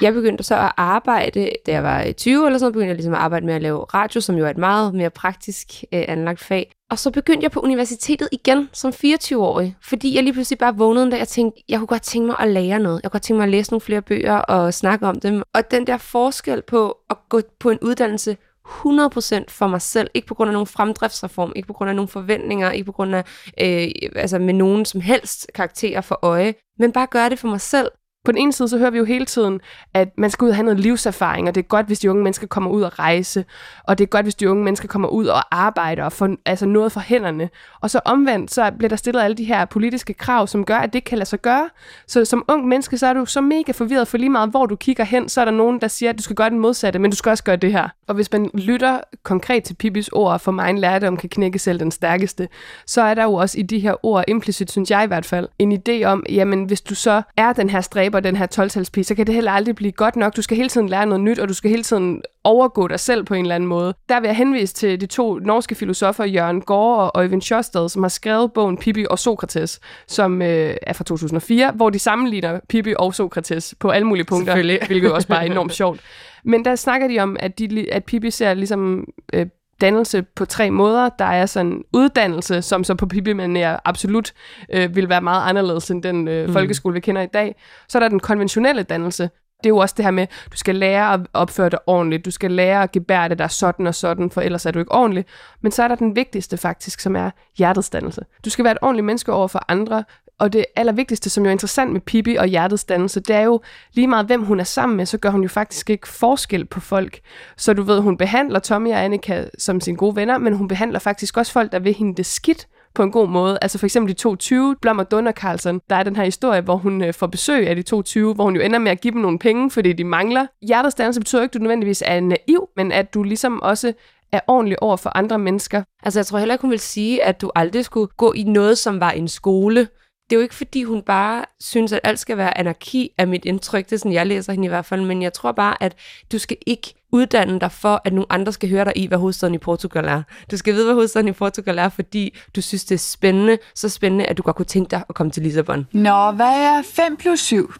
Jeg 0.00 0.14
begyndte 0.14 0.44
så 0.44 0.54
at 0.54 0.72
arbejde, 0.76 1.50
da 1.66 1.72
jeg 1.72 1.82
var 1.82 2.02
øh, 2.02 2.12
20 2.12 2.46
eller 2.46 2.58
sådan 2.58 2.72
begyndte 2.72 2.88
jeg 2.88 2.96
ligesom 2.96 3.14
at 3.14 3.20
arbejde 3.20 3.46
med 3.46 3.54
at 3.54 3.62
lave 3.62 3.84
radio, 3.84 4.20
som 4.20 4.36
jo 4.36 4.46
er 4.46 4.50
et 4.50 4.58
meget 4.58 4.94
mere 4.94 5.10
praktisk 5.10 5.66
øh, 5.92 6.04
anlagt 6.08 6.40
fag. 6.40 6.72
Og 6.90 6.98
så 6.98 7.10
begyndte 7.10 7.42
jeg 7.44 7.50
på 7.50 7.60
universitetet 7.60 8.28
igen 8.32 8.68
som 8.72 8.90
24-årig, 8.90 9.76
fordi 9.82 10.14
jeg 10.14 10.22
lige 10.22 10.32
pludselig 10.32 10.58
bare 10.58 10.76
vågnede, 10.76 11.04
en 11.04 11.10
dag 11.10 11.20
og 11.20 11.28
tænkte, 11.28 11.62
jeg 11.68 11.78
kunne 11.78 11.86
godt 11.86 12.02
tænke 12.02 12.26
mig 12.26 12.36
at 12.40 12.48
lære 12.48 12.78
noget. 12.78 13.00
Jeg 13.02 13.10
kunne 13.10 13.14
godt 13.16 13.22
tænke 13.22 13.38
mig 13.38 13.44
at 13.44 13.50
læse 13.50 13.70
nogle 13.70 13.80
flere 13.80 14.02
bøger 14.02 14.36
og 14.36 14.74
snakke 14.74 15.06
om 15.06 15.20
dem. 15.20 15.42
Og 15.52 15.70
den 15.70 15.86
der 15.86 15.96
forskel 15.96 16.62
på 16.62 16.96
at 17.10 17.16
gå 17.28 17.40
på 17.58 17.70
en 17.70 17.78
uddannelse 17.82 18.36
100% 18.68 19.44
for 19.48 19.66
mig 19.66 19.82
selv, 19.82 20.10
ikke 20.14 20.26
på 20.28 20.34
grund 20.34 20.48
af 20.48 20.52
nogen 20.52 20.66
fremdriftsreform, 20.66 21.52
ikke 21.56 21.66
på 21.66 21.72
grund 21.72 21.90
af 21.90 21.96
nogen 21.96 22.08
forventninger, 22.08 22.70
ikke 22.70 22.84
på 22.84 22.92
grund 22.92 23.14
af, 23.14 23.24
øh, 23.60 23.90
altså 24.16 24.38
med 24.38 24.54
nogen 24.54 24.84
som 24.84 25.00
helst 25.00 25.50
karakterer 25.54 26.00
for 26.00 26.18
øje, 26.22 26.54
men 26.78 26.92
bare 26.92 27.06
gøre 27.06 27.30
det 27.30 27.38
for 27.38 27.48
mig 27.48 27.60
selv, 27.60 27.90
på 28.24 28.32
den 28.32 28.38
ene 28.38 28.52
side, 28.52 28.68
så 28.68 28.78
hører 28.78 28.90
vi 28.90 28.98
jo 28.98 29.04
hele 29.04 29.24
tiden, 29.24 29.60
at 29.94 30.08
man 30.18 30.30
skal 30.30 30.44
ud 30.44 30.50
og 30.50 30.56
have 30.56 30.64
noget 30.64 30.80
livserfaring, 30.80 31.48
og 31.48 31.54
det 31.54 31.60
er 31.60 31.66
godt, 31.66 31.86
hvis 31.86 31.98
de 31.98 32.10
unge 32.10 32.22
mennesker 32.22 32.46
kommer 32.46 32.70
ud 32.70 32.82
og 32.82 32.98
rejse, 32.98 33.44
og 33.84 33.98
det 33.98 34.04
er 34.04 34.08
godt, 34.08 34.26
hvis 34.26 34.34
de 34.34 34.50
unge 34.50 34.64
mennesker 34.64 34.88
kommer 34.88 35.08
ud 35.08 35.26
og 35.26 35.56
arbejder 35.56 36.04
og 36.04 36.12
får 36.12 36.30
altså 36.46 36.66
noget 36.66 36.92
for 36.92 37.00
hænderne. 37.00 37.50
Og 37.80 37.90
så 37.90 38.00
omvendt, 38.04 38.54
så 38.54 38.70
bliver 38.78 38.88
der 38.88 38.96
stillet 38.96 39.22
alle 39.22 39.36
de 39.36 39.44
her 39.44 39.64
politiske 39.64 40.14
krav, 40.14 40.46
som 40.46 40.64
gør, 40.64 40.76
at 40.76 40.92
det 40.92 41.04
kan 41.04 41.18
lade 41.18 41.28
sig 41.28 41.42
gøre. 41.42 41.68
Så 42.06 42.24
som 42.24 42.44
ung 42.48 42.68
menneske, 42.68 42.98
så 42.98 43.06
er 43.06 43.12
du 43.12 43.26
så 43.26 43.40
mega 43.40 43.72
forvirret 43.72 44.08
for 44.08 44.18
lige 44.18 44.30
meget, 44.30 44.50
hvor 44.50 44.66
du 44.66 44.76
kigger 44.76 45.04
hen, 45.04 45.28
så 45.28 45.40
er 45.40 45.44
der 45.44 45.52
nogen, 45.52 45.80
der 45.80 45.88
siger, 45.88 46.10
at 46.10 46.18
du 46.18 46.22
skal 46.22 46.36
gøre 46.36 46.50
den 46.50 46.58
modsatte, 46.58 46.98
men 46.98 47.10
du 47.10 47.16
skal 47.16 47.30
også 47.30 47.44
gøre 47.44 47.56
det 47.56 47.72
her. 47.72 47.88
Og 48.06 48.14
hvis 48.14 48.32
man 48.32 48.50
lytter 48.54 49.00
konkret 49.22 49.64
til 49.64 49.74
Pipis 49.74 50.08
ord, 50.08 50.38
for 50.38 50.52
mig 50.52 50.70
en 50.70 50.78
lærdom 50.78 51.16
kan 51.16 51.28
knække 51.28 51.58
selv 51.58 51.80
den 51.80 51.90
stærkeste, 51.90 52.48
så 52.86 53.02
er 53.02 53.14
der 53.14 53.22
jo 53.22 53.34
også 53.34 53.58
i 53.58 53.62
de 53.62 53.78
her 53.78 54.06
ord 54.06 54.24
implicit, 54.28 54.70
synes 54.70 54.90
jeg 54.90 55.04
i 55.04 55.06
hvert 55.06 55.26
fald, 55.26 55.48
en 55.58 55.72
idé 55.72 56.04
om, 56.04 56.24
jamen 56.28 56.64
hvis 56.64 56.80
du 56.80 56.94
så 56.94 57.22
er 57.36 57.52
den 57.52 57.70
her 57.70 57.80
stræber, 57.80 58.13
den 58.20 58.36
her 58.36 58.46
12 58.46 58.70
så 59.04 59.14
kan 59.16 59.26
det 59.26 59.34
heller 59.34 59.52
aldrig 59.52 59.74
blive 59.74 59.92
godt 59.92 60.16
nok. 60.16 60.36
Du 60.36 60.42
skal 60.42 60.56
hele 60.56 60.68
tiden 60.68 60.88
lære 60.88 61.06
noget 61.06 61.20
nyt, 61.20 61.38
og 61.38 61.48
du 61.48 61.54
skal 61.54 61.70
hele 61.70 61.82
tiden 61.82 62.22
overgå 62.44 62.88
dig 62.88 63.00
selv 63.00 63.24
på 63.24 63.34
en 63.34 63.44
eller 63.44 63.54
anden 63.54 63.68
måde. 63.68 63.94
Der 64.08 64.20
vil 64.20 64.28
jeg 64.28 64.36
henvise 64.36 64.74
til 64.74 65.00
de 65.00 65.06
to 65.06 65.38
norske 65.38 65.74
filosofer, 65.74 66.24
Jørgen 66.24 66.60
Gård 66.60 67.10
og 67.14 67.22
Øyvind 67.22 67.42
Sjøstad, 67.42 67.88
som 67.88 68.02
har 68.02 68.08
skrevet 68.08 68.52
bogen 68.52 68.76
Pippi 68.76 69.06
og 69.10 69.18
Sokrates, 69.18 69.80
som 70.08 70.42
øh, 70.42 70.76
er 70.82 70.92
fra 70.92 71.04
2004, 71.04 71.72
hvor 71.72 71.90
de 71.90 71.98
sammenligner 71.98 72.60
Pippi 72.68 72.94
og 72.98 73.14
Sokrates 73.14 73.74
på 73.80 73.90
alle 73.90 74.06
mulige 74.06 74.24
punkter, 74.24 74.86
hvilket 74.86 75.12
også 75.12 75.28
bare 75.28 75.46
er 75.46 75.50
enormt 75.50 75.74
sjovt. 75.74 76.00
Men 76.44 76.64
der 76.64 76.76
snakker 76.76 77.08
de 77.08 77.18
om, 77.18 77.36
at, 77.40 77.58
de, 77.58 77.92
at 77.92 78.04
Pippi 78.04 78.30
ser 78.30 78.54
ligesom 78.54 79.04
øh, 79.32 79.46
dannelse 79.80 80.22
på 80.22 80.44
tre 80.44 80.70
måder. 80.70 81.08
Der 81.08 81.24
er 81.24 81.46
sådan 81.46 81.82
uddannelse, 81.92 82.62
som 82.62 82.84
så 82.84 82.94
på 82.94 83.06
Pippi-manér 83.14 83.80
absolut 83.84 84.32
øh, 84.72 84.96
vil 84.96 85.08
være 85.08 85.20
meget 85.20 85.48
anderledes 85.48 85.90
end 85.90 86.02
den 86.02 86.28
øh, 86.28 86.46
mm. 86.46 86.52
folkeskole, 86.52 86.94
vi 86.94 87.00
kender 87.00 87.22
i 87.22 87.26
dag. 87.26 87.56
Så 87.88 87.98
er 87.98 88.00
der 88.00 88.08
den 88.08 88.20
konventionelle 88.20 88.82
dannelse. 88.82 89.30
Det 89.64 89.66
er 89.66 89.74
jo 89.74 89.76
også 89.76 89.94
det 89.96 90.04
her 90.04 90.12
med, 90.12 90.26
du 90.52 90.56
skal 90.56 90.74
lære 90.74 91.12
at 91.14 91.20
opføre 91.32 91.68
dig 91.68 91.78
ordentligt, 91.86 92.24
du 92.24 92.30
skal 92.30 92.50
lære 92.50 92.82
at 92.82 92.92
gebære 92.92 93.28
det 93.28 93.38
der 93.38 93.48
sådan 93.48 93.86
og 93.86 93.94
sådan, 93.94 94.30
for 94.30 94.40
ellers 94.40 94.66
er 94.66 94.70
du 94.70 94.78
ikke 94.78 94.92
ordentlig. 94.92 95.24
Men 95.62 95.72
så 95.72 95.82
er 95.82 95.88
der 95.88 95.94
den 95.94 96.16
vigtigste 96.16 96.56
faktisk, 96.56 97.00
som 97.00 97.16
er 97.16 97.30
hjertets 97.58 97.90
dannelse. 97.90 98.20
Du 98.44 98.50
skal 98.50 98.64
være 98.64 98.72
et 98.72 98.78
ordentligt 98.82 99.04
menneske 99.04 99.32
over 99.32 99.48
for 99.48 99.64
andre, 99.68 100.04
og 100.38 100.52
det 100.52 100.64
allervigtigste, 100.76 101.30
som 101.30 101.44
jo 101.44 101.48
er 101.48 101.52
interessant 101.52 101.92
med 101.92 102.00
Pippi 102.00 102.36
og 102.36 102.46
hjertets 102.46 102.84
dannelse, 102.84 103.20
det 103.20 103.36
er 103.36 103.40
jo 103.40 103.60
lige 103.92 104.06
meget, 104.06 104.26
hvem 104.26 104.42
hun 104.42 104.60
er 104.60 104.64
sammen 104.64 104.96
med, 104.96 105.06
så 105.06 105.18
gør 105.18 105.30
hun 105.30 105.42
jo 105.42 105.48
faktisk 105.48 105.90
ikke 105.90 106.08
forskel 106.08 106.64
på 106.64 106.80
folk. 106.80 107.20
Så 107.56 107.72
du 107.72 107.82
ved, 107.82 108.00
hun 108.00 108.16
behandler 108.16 108.58
Tommy 108.58 108.92
og 108.92 109.04
Annika 109.04 109.44
som 109.58 109.80
sine 109.80 109.96
gode 109.96 110.16
venner, 110.16 110.38
men 110.38 110.52
hun 110.52 110.68
behandler 110.68 110.98
faktisk 110.98 111.36
også 111.36 111.52
folk, 111.52 111.72
der 111.72 111.78
vil 111.78 111.94
hende 111.94 112.14
det 112.14 112.26
skidt 112.26 112.66
på 112.94 113.02
en 113.02 113.12
god 113.12 113.28
måde. 113.28 113.58
Altså 113.62 113.78
for 113.78 113.86
eksempel 113.86 114.14
de 114.14 114.18
22, 114.18 114.76
Blom 114.82 114.98
og 114.98 115.10
Dunner 115.10 115.32
Carlson. 115.32 115.80
Der 115.90 115.96
er 115.96 116.02
den 116.02 116.16
her 116.16 116.24
historie, 116.24 116.60
hvor 116.60 116.76
hun 116.76 117.02
øh, 117.02 117.14
får 117.14 117.26
besøg 117.26 117.68
af 117.68 117.76
de 117.76 117.82
22, 117.82 118.34
hvor 118.34 118.44
hun 118.44 118.56
jo 118.56 118.62
ender 118.62 118.78
med 118.78 118.90
at 118.90 119.00
give 119.00 119.12
dem 119.12 119.20
nogle 119.20 119.38
penge, 119.38 119.70
fordi 119.70 119.92
de 119.92 120.04
mangler. 120.04 120.46
Hjertets 120.62 120.94
dannelse 120.94 121.20
betyder 121.20 121.42
ikke, 121.42 121.50
at 121.50 121.54
du 121.54 121.62
nødvendigvis 121.62 122.02
er 122.06 122.20
naiv, 122.20 122.68
men 122.76 122.92
at 122.92 123.14
du 123.14 123.22
ligesom 123.22 123.62
også 123.62 123.92
er 124.32 124.40
ordentlig 124.46 124.82
over 124.82 124.96
for 124.96 125.16
andre 125.16 125.38
mennesker. 125.38 125.82
Altså 126.02 126.18
jeg 126.20 126.26
tror 126.26 126.38
heller 126.38 126.54
ikke, 126.54 126.62
hun 126.62 126.70
vil 126.70 126.80
sige, 126.80 127.24
at 127.24 127.40
du 127.40 127.50
aldrig 127.54 127.84
skulle 127.84 128.08
gå 128.16 128.32
i 128.32 128.42
noget, 128.42 128.78
som 128.78 129.00
var 129.00 129.10
en 129.10 129.28
skole 129.28 129.88
det 130.30 130.36
er 130.36 130.36
jo 130.36 130.42
ikke, 130.42 130.54
fordi 130.54 130.82
hun 130.82 131.02
bare 131.02 131.44
synes, 131.60 131.92
at 131.92 132.00
alt 132.04 132.18
skal 132.18 132.36
være 132.36 132.58
anarki, 132.58 133.10
af 133.18 133.26
mit 133.26 133.44
indtryk. 133.44 133.84
Det 133.84 133.92
er 133.92 133.96
sådan, 133.96 134.12
jeg 134.12 134.26
læser 134.26 134.52
hende 134.52 134.64
i 134.64 134.68
hvert 134.68 134.84
fald. 134.84 135.00
Men 135.00 135.22
jeg 135.22 135.32
tror 135.32 135.52
bare, 135.52 135.82
at 135.82 135.94
du 136.32 136.38
skal 136.38 136.56
ikke 136.66 136.94
uddanne 137.12 137.60
dig 137.60 137.72
for, 137.72 138.00
at 138.04 138.12
nogle 138.12 138.26
andre 138.30 138.52
skal 138.52 138.70
høre 138.70 138.84
dig 138.84 138.92
i, 138.96 139.06
hvad 139.06 139.18
hovedstaden 139.18 139.54
i 139.54 139.58
Portugal 139.58 140.04
er. 140.04 140.22
Du 140.50 140.56
skal 140.56 140.74
vide, 140.74 140.84
hvad 140.84 140.94
hovedstaden 140.94 141.28
i 141.28 141.32
Portugal 141.32 141.78
er, 141.78 141.88
fordi 141.88 142.36
du 142.56 142.62
synes, 142.62 142.84
det 142.84 142.94
er 142.94 142.98
spændende. 142.98 143.58
Så 143.74 143.88
spændende, 143.88 144.26
at 144.26 144.38
du 144.38 144.42
godt 144.42 144.56
kunne 144.56 144.66
tænke 144.66 144.90
dig 144.90 145.02
at 145.08 145.14
komme 145.14 145.32
til 145.32 145.42
Lissabon. 145.42 145.86
Nå, 145.92 146.30
hvad 146.30 146.46
er 146.46 146.82
5 146.82 147.16
plus 147.16 147.40
7? 147.40 147.72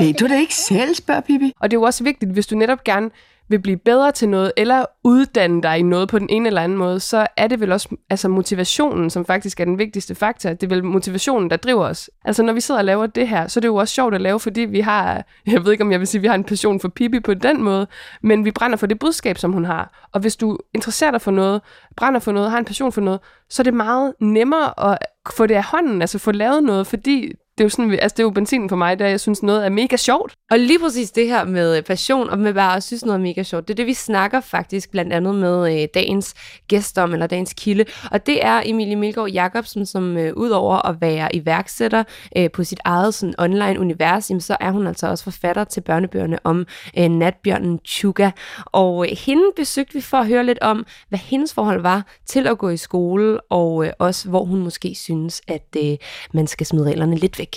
Ved 0.00 0.14
du 0.14 0.26
det 0.26 0.40
ikke 0.40 0.54
selv, 0.54 0.94
spørger 0.94 1.20
Pippi. 1.20 1.52
Og 1.60 1.70
det 1.70 1.76
er 1.76 1.80
jo 1.80 1.84
også 1.84 2.04
vigtigt, 2.04 2.32
hvis 2.32 2.46
du 2.46 2.56
netop 2.56 2.84
gerne 2.84 3.10
vil 3.48 3.58
blive 3.58 3.76
bedre 3.76 4.12
til 4.12 4.28
noget, 4.28 4.52
eller 4.56 4.84
uddanne 5.04 5.62
dig 5.62 5.78
i 5.78 5.82
noget 5.82 6.08
på 6.08 6.18
den 6.18 6.30
ene 6.30 6.46
eller 6.46 6.62
anden 6.62 6.78
måde, 6.78 7.00
så 7.00 7.26
er 7.36 7.46
det 7.46 7.60
vel 7.60 7.72
også 7.72 7.96
altså 8.10 8.28
motivationen, 8.28 9.10
som 9.10 9.24
faktisk 9.24 9.60
er 9.60 9.64
den 9.64 9.78
vigtigste 9.78 10.14
faktor. 10.14 10.50
Det 10.50 10.62
er 10.62 10.74
vel 10.74 10.84
motivationen, 10.84 11.50
der 11.50 11.56
driver 11.56 11.84
os. 11.84 12.10
Altså 12.24 12.42
når 12.42 12.52
vi 12.52 12.60
sidder 12.60 12.80
og 12.80 12.84
laver 12.84 13.06
det 13.06 13.28
her, 13.28 13.48
så 13.48 13.58
er 13.58 13.60
det 13.60 13.68
jo 13.68 13.76
også 13.76 13.94
sjovt 13.94 14.14
at 14.14 14.20
lave, 14.20 14.40
fordi 14.40 14.60
vi 14.60 14.80
har, 14.80 15.24
jeg 15.46 15.64
ved 15.64 15.72
ikke 15.72 15.84
om 15.84 15.92
jeg 15.92 16.00
vil 16.00 16.06
sige, 16.06 16.20
vi 16.20 16.26
har 16.26 16.34
en 16.34 16.44
passion 16.44 16.80
for 16.80 16.88
Pippi 16.88 17.20
på 17.20 17.34
den 17.34 17.62
måde, 17.62 17.86
men 18.22 18.44
vi 18.44 18.50
brænder 18.50 18.76
for 18.76 18.86
det 18.86 18.98
budskab, 18.98 19.38
som 19.38 19.52
hun 19.52 19.64
har. 19.64 20.08
Og 20.12 20.20
hvis 20.20 20.36
du 20.36 20.58
interesserer 20.74 21.10
dig 21.10 21.20
for 21.20 21.30
noget, 21.30 21.62
brænder 21.96 22.20
for 22.20 22.32
noget, 22.32 22.50
har 22.50 22.58
en 22.58 22.64
passion 22.64 22.92
for 22.92 23.00
noget, 23.00 23.20
så 23.50 23.62
er 23.62 23.64
det 23.64 23.74
meget 23.74 24.14
nemmere 24.20 24.92
at 24.92 24.98
få 25.32 25.46
det 25.46 25.54
af 25.54 25.64
hånden, 25.64 26.00
altså 26.00 26.18
få 26.18 26.32
lavet 26.32 26.62
noget, 26.62 26.86
fordi 26.86 27.32
det 27.58 27.64
er 27.64 27.66
jo 27.66 27.70
sådan, 27.70 27.90
altså 27.90 28.14
det 28.16 28.18
er 28.18 28.24
jo 28.24 28.30
benzinen 28.30 28.68
for 28.68 28.76
mig, 28.76 28.98
der 28.98 29.06
jeg 29.06 29.20
synes 29.20 29.42
noget 29.42 29.64
er 29.64 29.68
mega 29.68 29.96
sjovt. 29.96 30.34
Og 30.50 30.58
lige 30.58 30.78
præcis 30.78 31.10
det 31.10 31.26
her 31.26 31.44
med 31.44 31.76
øh, 31.76 31.82
passion 31.82 32.30
og 32.30 32.38
med 32.38 32.54
bare 32.54 32.76
at 32.76 32.82
synes 32.82 33.04
noget 33.04 33.18
er 33.18 33.22
mega 33.22 33.42
sjovt, 33.42 33.68
det 33.68 33.74
er 33.74 33.76
det, 33.76 33.86
vi 33.86 33.94
snakker 33.94 34.40
faktisk 34.40 34.90
blandt 34.90 35.12
andet 35.12 35.34
med 35.34 35.82
øh, 35.82 35.88
dagens 35.94 36.34
gæster 36.68 37.02
om, 37.02 37.12
eller 37.12 37.26
dagens 37.26 37.54
kilde. 37.56 37.84
Og 38.10 38.26
det 38.26 38.44
er 38.44 38.62
Emilie 38.64 38.96
Milgaard 38.96 39.30
Jacobsen, 39.30 39.86
som 39.86 40.16
øh, 40.16 40.32
udover 40.36 40.86
at 40.86 41.00
være 41.00 41.36
iværksætter 41.36 42.04
øh, 42.36 42.50
på 42.50 42.64
sit 42.64 42.80
eget 42.84 43.14
sådan, 43.14 43.34
online 43.38 43.80
univers, 43.80 44.30
jamen, 44.30 44.40
så 44.40 44.56
er 44.60 44.70
hun 44.70 44.86
altså 44.86 45.06
også 45.06 45.24
forfatter 45.24 45.64
til 45.64 45.80
børnebøgerne 45.80 46.38
om 46.44 46.66
øh, 46.98 47.08
natbjørnen 47.08 47.80
Chuga. 47.86 48.30
Og 48.64 49.06
øh, 49.10 49.16
hende 49.26 49.44
besøgte 49.56 49.94
vi 49.94 50.00
for 50.00 50.16
at 50.16 50.26
høre 50.26 50.44
lidt 50.44 50.58
om, 50.58 50.86
hvad 51.08 51.18
hendes 51.18 51.54
forhold 51.54 51.82
var 51.82 52.06
til 52.26 52.46
at 52.46 52.58
gå 52.58 52.68
i 52.68 52.76
skole, 52.76 53.40
og 53.40 53.86
øh, 53.86 53.92
også 53.98 54.28
hvor 54.28 54.44
hun 54.44 54.60
måske 54.60 54.94
synes, 54.94 55.42
at 55.48 55.76
øh, 55.76 55.96
man 56.32 56.46
skal 56.46 56.66
smide 56.66 56.84
reglerne 56.84 57.16
lidt 57.16 57.38
væk. 57.38 57.47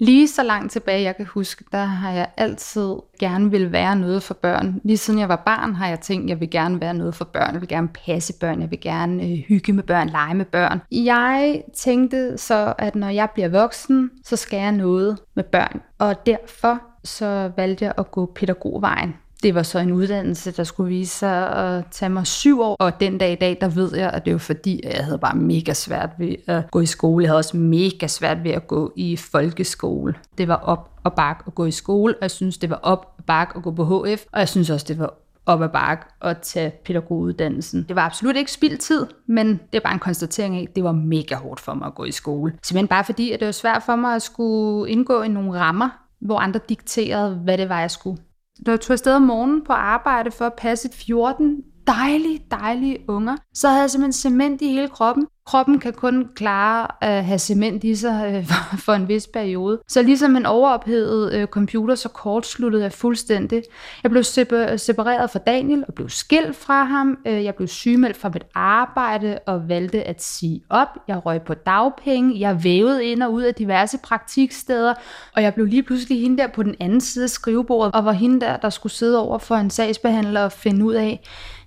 Lige 0.00 0.28
så 0.28 0.42
langt 0.42 0.72
tilbage, 0.72 1.02
jeg 1.02 1.16
kan 1.16 1.26
huske, 1.26 1.64
der 1.72 1.84
har 1.84 2.10
jeg 2.10 2.28
altid 2.36 2.94
gerne 3.18 3.50
vil 3.50 3.72
være 3.72 3.96
noget 3.96 4.22
for 4.22 4.34
børn. 4.34 4.80
Lige 4.84 4.96
siden 4.96 5.20
jeg 5.20 5.28
var 5.28 5.42
barn, 5.46 5.74
har 5.74 5.88
jeg 5.88 6.00
tænkt, 6.00 6.24
at 6.24 6.30
jeg 6.30 6.40
vil 6.40 6.50
gerne 6.50 6.80
være 6.80 6.94
noget 6.94 7.14
for 7.14 7.24
børn. 7.24 7.52
Jeg 7.52 7.60
vil 7.60 7.68
gerne 7.68 7.88
passe 7.88 8.32
børn. 8.40 8.60
Jeg 8.60 8.70
vil 8.70 8.80
gerne 8.80 9.22
øh, 9.22 9.38
hygge 9.48 9.72
med 9.72 9.82
børn, 9.82 10.08
lege 10.08 10.34
med 10.34 10.44
børn. 10.44 10.80
Jeg 10.90 11.62
tænkte 11.74 12.38
så, 12.38 12.74
at 12.78 12.94
når 12.96 13.08
jeg 13.08 13.28
bliver 13.34 13.48
voksen, 13.48 14.10
så 14.24 14.36
skal 14.36 14.58
jeg 14.58 14.72
noget 14.72 15.18
med 15.34 15.44
børn. 15.44 15.80
Og 15.98 16.26
derfor 16.26 16.82
så 17.04 17.50
valgte 17.56 17.84
jeg 17.84 17.94
at 17.98 18.10
gå 18.10 18.32
pædagogvejen. 18.34 19.14
Det 19.42 19.54
var 19.54 19.62
så 19.62 19.78
en 19.78 19.92
uddannelse, 19.92 20.50
der 20.50 20.64
skulle 20.64 20.88
vise 20.88 21.18
sig 21.18 21.48
at 21.48 21.84
tage 21.90 22.08
mig 22.08 22.26
syv 22.26 22.60
år, 22.60 22.76
og 22.80 23.00
den 23.00 23.18
dag 23.18 23.32
i 23.32 23.34
dag, 23.34 23.58
der 23.60 23.68
ved 23.68 23.96
jeg, 23.96 24.10
at 24.10 24.24
det 24.24 24.32
var 24.32 24.38
fordi, 24.38 24.80
at 24.86 24.96
jeg 24.96 25.04
havde 25.04 25.18
bare 25.18 25.36
mega 25.36 25.72
svært 25.72 26.10
ved 26.18 26.34
at 26.46 26.70
gå 26.70 26.80
i 26.80 26.86
skole. 26.86 27.22
Jeg 27.22 27.30
havde 27.30 27.38
også 27.38 27.56
mega 27.56 28.06
svært 28.06 28.44
ved 28.44 28.50
at 28.50 28.66
gå 28.66 28.92
i 28.96 29.16
folkeskole. 29.16 30.14
Det 30.38 30.48
var 30.48 30.56
op 30.56 30.90
og 31.04 31.12
bak 31.12 31.42
at 31.46 31.54
gå 31.54 31.64
i 31.64 31.70
skole, 31.70 32.14
og 32.14 32.22
jeg 32.22 32.30
synes, 32.30 32.58
det 32.58 32.70
var 32.70 32.80
op 32.82 33.14
og 33.18 33.24
bak 33.24 33.52
at 33.56 33.62
gå 33.62 33.70
på 33.70 33.84
HF, 33.84 34.24
og 34.32 34.38
jeg 34.38 34.48
synes 34.48 34.70
også, 34.70 34.86
det 34.88 34.98
var 34.98 35.14
op 35.46 35.62
ad 35.62 35.68
bakke 35.68 36.04
at 36.20 36.38
tage 36.38 36.72
pædagoguddannelsen. 36.84 37.84
Det 37.88 37.96
var 37.96 38.02
absolut 38.02 38.36
ikke 38.36 38.52
spildtid, 38.52 39.06
men 39.26 39.48
det 39.48 39.78
er 39.78 39.80
bare 39.80 39.92
en 39.92 39.98
konstatering 39.98 40.56
af, 40.56 40.66
at 40.68 40.76
det 40.76 40.84
var 40.84 40.92
mega 40.92 41.34
hårdt 41.34 41.60
for 41.60 41.74
mig 41.74 41.86
at 41.86 41.94
gå 41.94 42.04
i 42.04 42.10
skole. 42.10 42.52
Simpelthen 42.62 42.88
bare 42.88 43.04
fordi, 43.04 43.32
at 43.32 43.40
det 43.40 43.46
var 43.46 43.52
svært 43.52 43.82
for 43.82 43.96
mig 43.96 44.14
at 44.14 44.22
skulle 44.22 44.90
indgå 44.90 45.22
i 45.22 45.28
nogle 45.28 45.60
rammer, 45.60 45.88
hvor 46.20 46.38
andre 46.38 46.60
dikterede, 46.68 47.34
hvad 47.34 47.58
det 47.58 47.68
var, 47.68 47.80
jeg 47.80 47.90
skulle 47.90 48.20
når 48.66 48.72
jeg 48.72 48.80
tog 48.80 48.94
afsted 48.94 49.12
om 49.12 49.22
morgenen 49.22 49.64
på 49.64 49.72
arbejde 49.72 50.30
for 50.30 50.46
at 50.46 50.54
passe 50.54 50.90
14 50.92 51.64
dejlige, 51.98 52.42
dejlige 52.50 52.98
unger, 53.08 53.36
så 53.54 53.68
havde 53.68 53.80
jeg 53.80 53.90
simpelthen 53.90 54.12
cement 54.12 54.62
i 54.62 54.68
hele 54.68 54.88
kroppen. 54.88 55.26
Kroppen 55.46 55.78
kan 55.78 55.92
kun 55.92 56.28
klare 56.34 56.86
at 57.00 57.24
have 57.24 57.38
cement 57.38 57.84
i 57.84 57.94
sig 57.94 58.32
øh, 58.34 58.52
for 58.84 58.92
en 58.92 59.08
vis 59.08 59.26
periode. 59.26 59.80
Så 59.88 60.02
ligesom 60.02 60.36
en 60.36 60.46
overophedet 60.46 61.32
øh, 61.34 61.46
computer, 61.46 61.94
så 61.94 62.08
kortsluttede 62.08 62.82
jeg 62.82 62.92
fuldstændig. 62.92 63.62
Jeg 64.02 64.10
blev 64.10 64.24
separeret 64.76 65.30
fra 65.30 65.38
Daniel 65.38 65.84
og 65.88 65.94
blev 65.94 66.08
skilt 66.08 66.56
fra 66.56 66.84
ham. 66.84 67.18
Øh, 67.26 67.44
jeg 67.44 67.54
blev 67.54 67.68
sygemeldt 67.68 68.16
fra 68.16 68.28
mit 68.28 68.44
arbejde 68.54 69.38
og 69.46 69.68
valgte 69.68 70.02
at 70.02 70.22
sige 70.22 70.62
op. 70.70 70.88
Jeg 71.08 71.26
røg 71.26 71.42
på 71.42 71.54
dagpenge. 71.54 72.40
Jeg 72.40 72.64
vævede 72.64 73.04
ind 73.04 73.22
og 73.22 73.32
ud 73.32 73.42
af 73.42 73.54
diverse 73.54 73.98
praktiksteder. 73.98 74.94
Og 75.36 75.42
jeg 75.42 75.54
blev 75.54 75.66
lige 75.66 75.82
pludselig 75.82 76.20
hende 76.20 76.38
der 76.38 76.46
på 76.46 76.62
den 76.62 76.74
anden 76.80 77.00
side 77.00 77.24
af 77.24 77.30
skrivebordet, 77.30 77.94
og 77.94 78.04
var 78.04 78.12
hende 78.12 78.40
der, 78.40 78.56
der 78.56 78.70
skulle 78.70 78.92
sidde 78.92 79.18
over 79.18 79.38
for 79.38 79.54
en 79.54 79.70
sagsbehandler 79.70 80.44
og 80.44 80.52
finde 80.52 80.84
ud 80.84 80.94
af, 80.94 81.20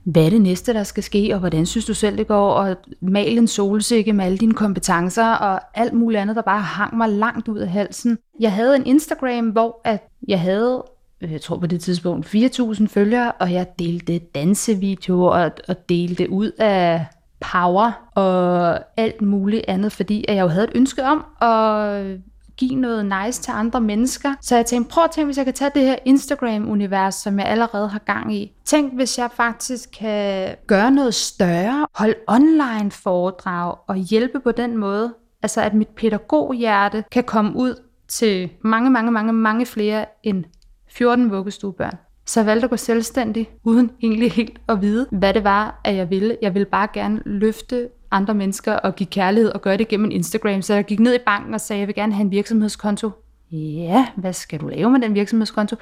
hvad 0.03 0.25
er 0.25 0.29
det 0.29 0.41
næste, 0.41 0.73
der 0.73 0.83
skal 0.83 1.03
ske, 1.03 1.29
og 1.33 1.39
hvordan 1.39 1.65
synes 1.65 1.85
du 1.85 1.93
selv, 1.93 2.17
det 2.17 2.27
går, 2.27 2.51
og 2.51 2.75
mal 3.01 3.37
en 3.37 3.47
solsikke 3.47 4.13
med 4.13 4.25
alle 4.25 4.37
dine 4.37 4.53
kompetencer, 4.53 5.31
og 5.33 5.61
alt 5.73 5.93
muligt 5.93 6.21
andet, 6.21 6.35
der 6.35 6.41
bare 6.41 6.61
hang 6.61 6.97
mig 6.97 7.09
langt 7.09 7.47
ud 7.47 7.59
af 7.59 7.67
halsen. 7.67 8.17
Jeg 8.39 8.51
havde 8.51 8.75
en 8.75 8.85
Instagram, 8.85 9.49
hvor 9.49 9.81
at 9.83 10.07
jeg 10.27 10.41
havde 10.41 10.83
øh, 11.21 11.31
jeg 11.31 11.41
tror 11.41 11.57
på 11.57 11.67
det 11.67 11.81
tidspunkt, 11.81 12.35
4.000 12.35 12.87
følgere, 12.87 13.31
og 13.31 13.53
jeg 13.53 13.67
delte 13.79 14.19
dansevideoer 14.19 15.29
og, 15.29 15.51
og 15.67 15.89
delte 15.89 16.29
ud 16.29 16.51
af 16.57 17.05
power 17.51 18.09
og 18.15 18.79
alt 18.97 19.21
muligt 19.21 19.65
andet, 19.67 19.91
fordi 19.91 20.25
at 20.27 20.35
jeg 20.35 20.41
jo 20.41 20.47
havde 20.47 20.67
et 20.67 20.75
ønske 20.75 21.03
om 21.03 21.25
at 21.41 22.17
give 22.57 22.75
noget 22.75 23.05
nice 23.05 23.41
til 23.41 23.51
andre 23.51 23.81
mennesker. 23.81 24.33
Så 24.41 24.55
jeg 24.55 24.65
tænkte, 24.65 24.93
prøv 24.93 25.03
at 25.03 25.11
tænke, 25.11 25.25
hvis 25.25 25.37
jeg 25.37 25.45
kan 25.45 25.53
tage 25.53 25.71
det 25.75 25.81
her 25.81 25.95
Instagram-univers, 26.05 27.15
som 27.15 27.39
jeg 27.39 27.47
allerede 27.47 27.89
har 27.89 27.99
gang 27.99 28.35
i. 28.35 28.53
Tænk, 28.65 28.93
hvis 28.93 29.17
jeg 29.17 29.29
faktisk 29.31 29.89
kan 29.99 30.55
gøre 30.67 30.91
noget 30.91 31.13
større, 31.13 31.87
holde 31.95 32.15
online 32.27 32.91
foredrag 32.91 33.75
og 33.87 33.95
hjælpe 33.95 34.39
på 34.39 34.51
den 34.51 34.77
måde. 34.77 35.13
Altså 35.43 35.61
at 35.61 35.73
mit 35.73 35.87
pædagoghjerte 35.87 37.03
kan 37.11 37.23
komme 37.23 37.55
ud 37.55 37.75
til 38.07 38.49
mange, 38.61 38.89
mange, 38.89 39.11
mange, 39.11 39.33
mange 39.33 39.65
flere 39.65 40.05
end 40.23 40.43
14 40.89 41.31
vuggestuebørn. 41.31 41.97
Så 42.25 42.39
jeg 42.39 42.47
valgte 42.47 42.63
at 42.63 42.69
gå 42.69 42.77
selvstændig, 42.77 43.49
uden 43.63 43.91
egentlig 44.03 44.31
helt 44.31 44.61
at 44.69 44.81
vide, 44.81 45.07
hvad 45.11 45.33
det 45.33 45.43
var, 45.43 45.81
at 45.83 45.95
jeg 45.95 46.09
ville. 46.09 46.37
Jeg 46.41 46.53
ville 46.53 46.65
bare 46.65 46.87
gerne 46.93 47.21
løfte 47.25 47.89
andre 48.13 48.33
mennesker 48.33 48.73
og 48.73 48.95
give 48.95 49.07
kærlighed 49.07 49.51
og 49.51 49.61
gøre 49.61 49.77
det 49.77 49.87
gennem 49.87 50.11
Instagram. 50.11 50.61
Så 50.61 50.73
jeg 50.73 50.85
gik 50.85 50.99
ned 50.99 51.15
i 51.15 51.23
banken 51.25 51.53
og 51.53 51.61
sagde, 51.61 51.77
at 51.77 51.79
jeg 51.79 51.87
vil 51.87 51.95
gerne 51.95 52.13
have 52.13 52.25
en 52.25 52.31
virksomhedskonto. 52.31 53.09
Ja, 53.51 54.07
hvad 54.15 54.33
skal 54.33 54.59
du 54.59 54.67
lave 54.67 54.89
med 54.89 54.99
den 54.99 55.15
virksomhedskonto? 55.15 55.75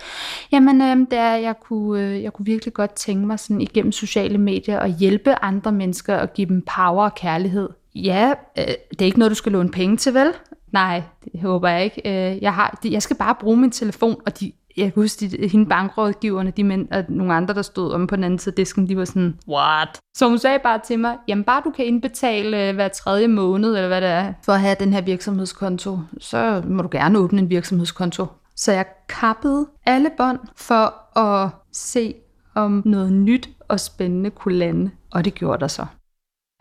Jamen, 0.51 0.81
øh, 0.81 0.97
det 0.97 1.19
er, 1.19 1.35
jeg 1.35 1.55
kunne, 1.61 2.01
øh, 2.01 2.23
jeg 2.23 2.33
kunne 2.33 2.45
virkelig 2.45 2.73
godt 2.73 2.93
tænke 2.93 3.27
mig 3.27 3.39
sådan 3.39 3.61
igennem 3.61 3.91
sociale 3.91 4.37
medier 4.37 4.79
at 4.79 4.93
hjælpe 4.99 5.43
andre 5.43 5.71
mennesker 5.71 6.17
og 6.17 6.33
give 6.33 6.47
dem 6.47 6.63
power 6.75 7.03
og 7.03 7.15
kærlighed. 7.15 7.69
Ja, 7.95 8.33
øh, 8.57 8.65
det 8.89 9.01
er 9.01 9.05
ikke 9.05 9.19
noget, 9.19 9.29
du 9.29 9.35
skal 9.35 9.51
låne 9.51 9.71
penge 9.71 9.97
til, 9.97 10.13
vel? 10.13 10.27
Nej, 10.71 11.01
det 11.23 11.41
håber 11.41 11.69
jeg 11.69 11.83
ikke. 11.83 12.01
Øh, 12.05 12.43
jeg, 12.43 12.53
har, 12.53 12.79
jeg 12.83 13.01
skal 13.01 13.15
bare 13.15 13.35
bruge 13.39 13.57
min 13.57 13.71
telefon, 13.71 14.15
og 14.25 14.39
de, 14.39 14.51
jeg 14.77 14.93
kan 14.93 15.01
huske, 15.01 15.27
de, 15.27 15.47
hende 15.47 15.65
bankrådgiverne, 15.65 16.51
de 16.51 16.63
mænd, 16.63 16.87
og 16.91 17.05
nogle 17.09 17.33
andre, 17.33 17.53
der 17.53 17.61
stod 17.61 17.91
om 17.91 18.07
på 18.07 18.15
den 18.15 18.23
anden 18.23 18.39
side 18.39 18.53
af 18.53 18.55
disken, 18.55 18.89
de 18.89 18.97
var 18.97 19.05
sådan, 19.05 19.39
what? 19.47 19.99
Så 20.17 20.29
hun 20.29 20.37
sagde 20.37 20.59
bare 20.63 20.79
til 20.85 20.99
mig, 20.99 21.17
jamen 21.27 21.43
bare 21.43 21.61
du 21.65 21.71
kan 21.71 21.85
indbetale 21.85 22.69
øh, 22.69 22.75
hver 22.75 22.87
tredje 22.87 23.27
måned, 23.27 23.75
eller 23.75 23.87
hvad 23.87 24.01
det 24.01 24.09
er, 24.09 24.33
for 24.45 24.53
at 24.53 24.59
have 24.59 24.75
den 24.79 24.93
her 24.93 25.01
virksomhedskonto, 25.01 25.99
så 26.19 26.61
må 26.67 26.81
du 26.81 26.89
gerne 26.91 27.19
åbne 27.19 27.41
en 27.41 27.49
virksomhedskonto. 27.49 28.25
Så 28.55 28.71
jeg 28.71 28.85
kappede 29.09 29.67
alle 29.85 30.11
bånd 30.17 30.39
for 30.55 31.17
at 31.19 31.49
se, 31.71 32.15
om 32.55 32.81
noget 32.85 33.13
nyt 33.13 33.49
og 33.67 33.79
spændende 33.79 34.29
kunne 34.29 34.55
lande, 34.55 34.91
og 35.11 35.25
det 35.25 35.33
gjorde 35.33 35.59
der 35.59 35.67
så. 35.67 35.85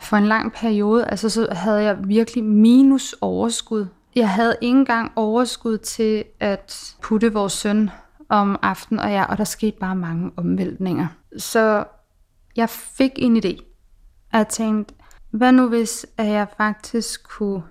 For 0.03 0.17
en 0.17 0.27
lang 0.27 0.53
periode, 0.53 1.07
altså 1.07 1.29
så 1.29 1.49
havde 1.53 1.83
jeg 1.83 1.99
virkelig 2.05 2.45
minus 2.45 3.15
overskud 3.21 3.87
jeg 4.15 4.29
havde 4.29 4.57
ikke 4.61 4.79
engang 4.79 5.13
overskud 5.17 5.79
til 5.79 6.25
at 6.41 6.95
putte 7.03 7.33
vores 7.33 7.53
søn 7.53 7.91
om 8.29 8.59
aftenen, 8.63 9.01
og, 9.01 9.11
ja, 9.11 9.25
og 9.25 9.39
der 9.39 9.45
skete 9.45 9.77
bare 9.81 9.97
mange 9.97 10.31
omvæltninger. 10.37 11.07
Så 11.37 11.85
jeg 12.57 12.69
fik 12.71 13.11
en 13.17 13.37
idé. 13.37 13.65
Jeg 14.33 14.49
tænkte, 14.49 14.95
hvad 15.31 15.53
nu 15.53 15.69
hvis 15.69 16.07
at 16.17 16.27
jeg 16.27 16.47
faktisk 16.57 17.29
kunne 17.29 17.63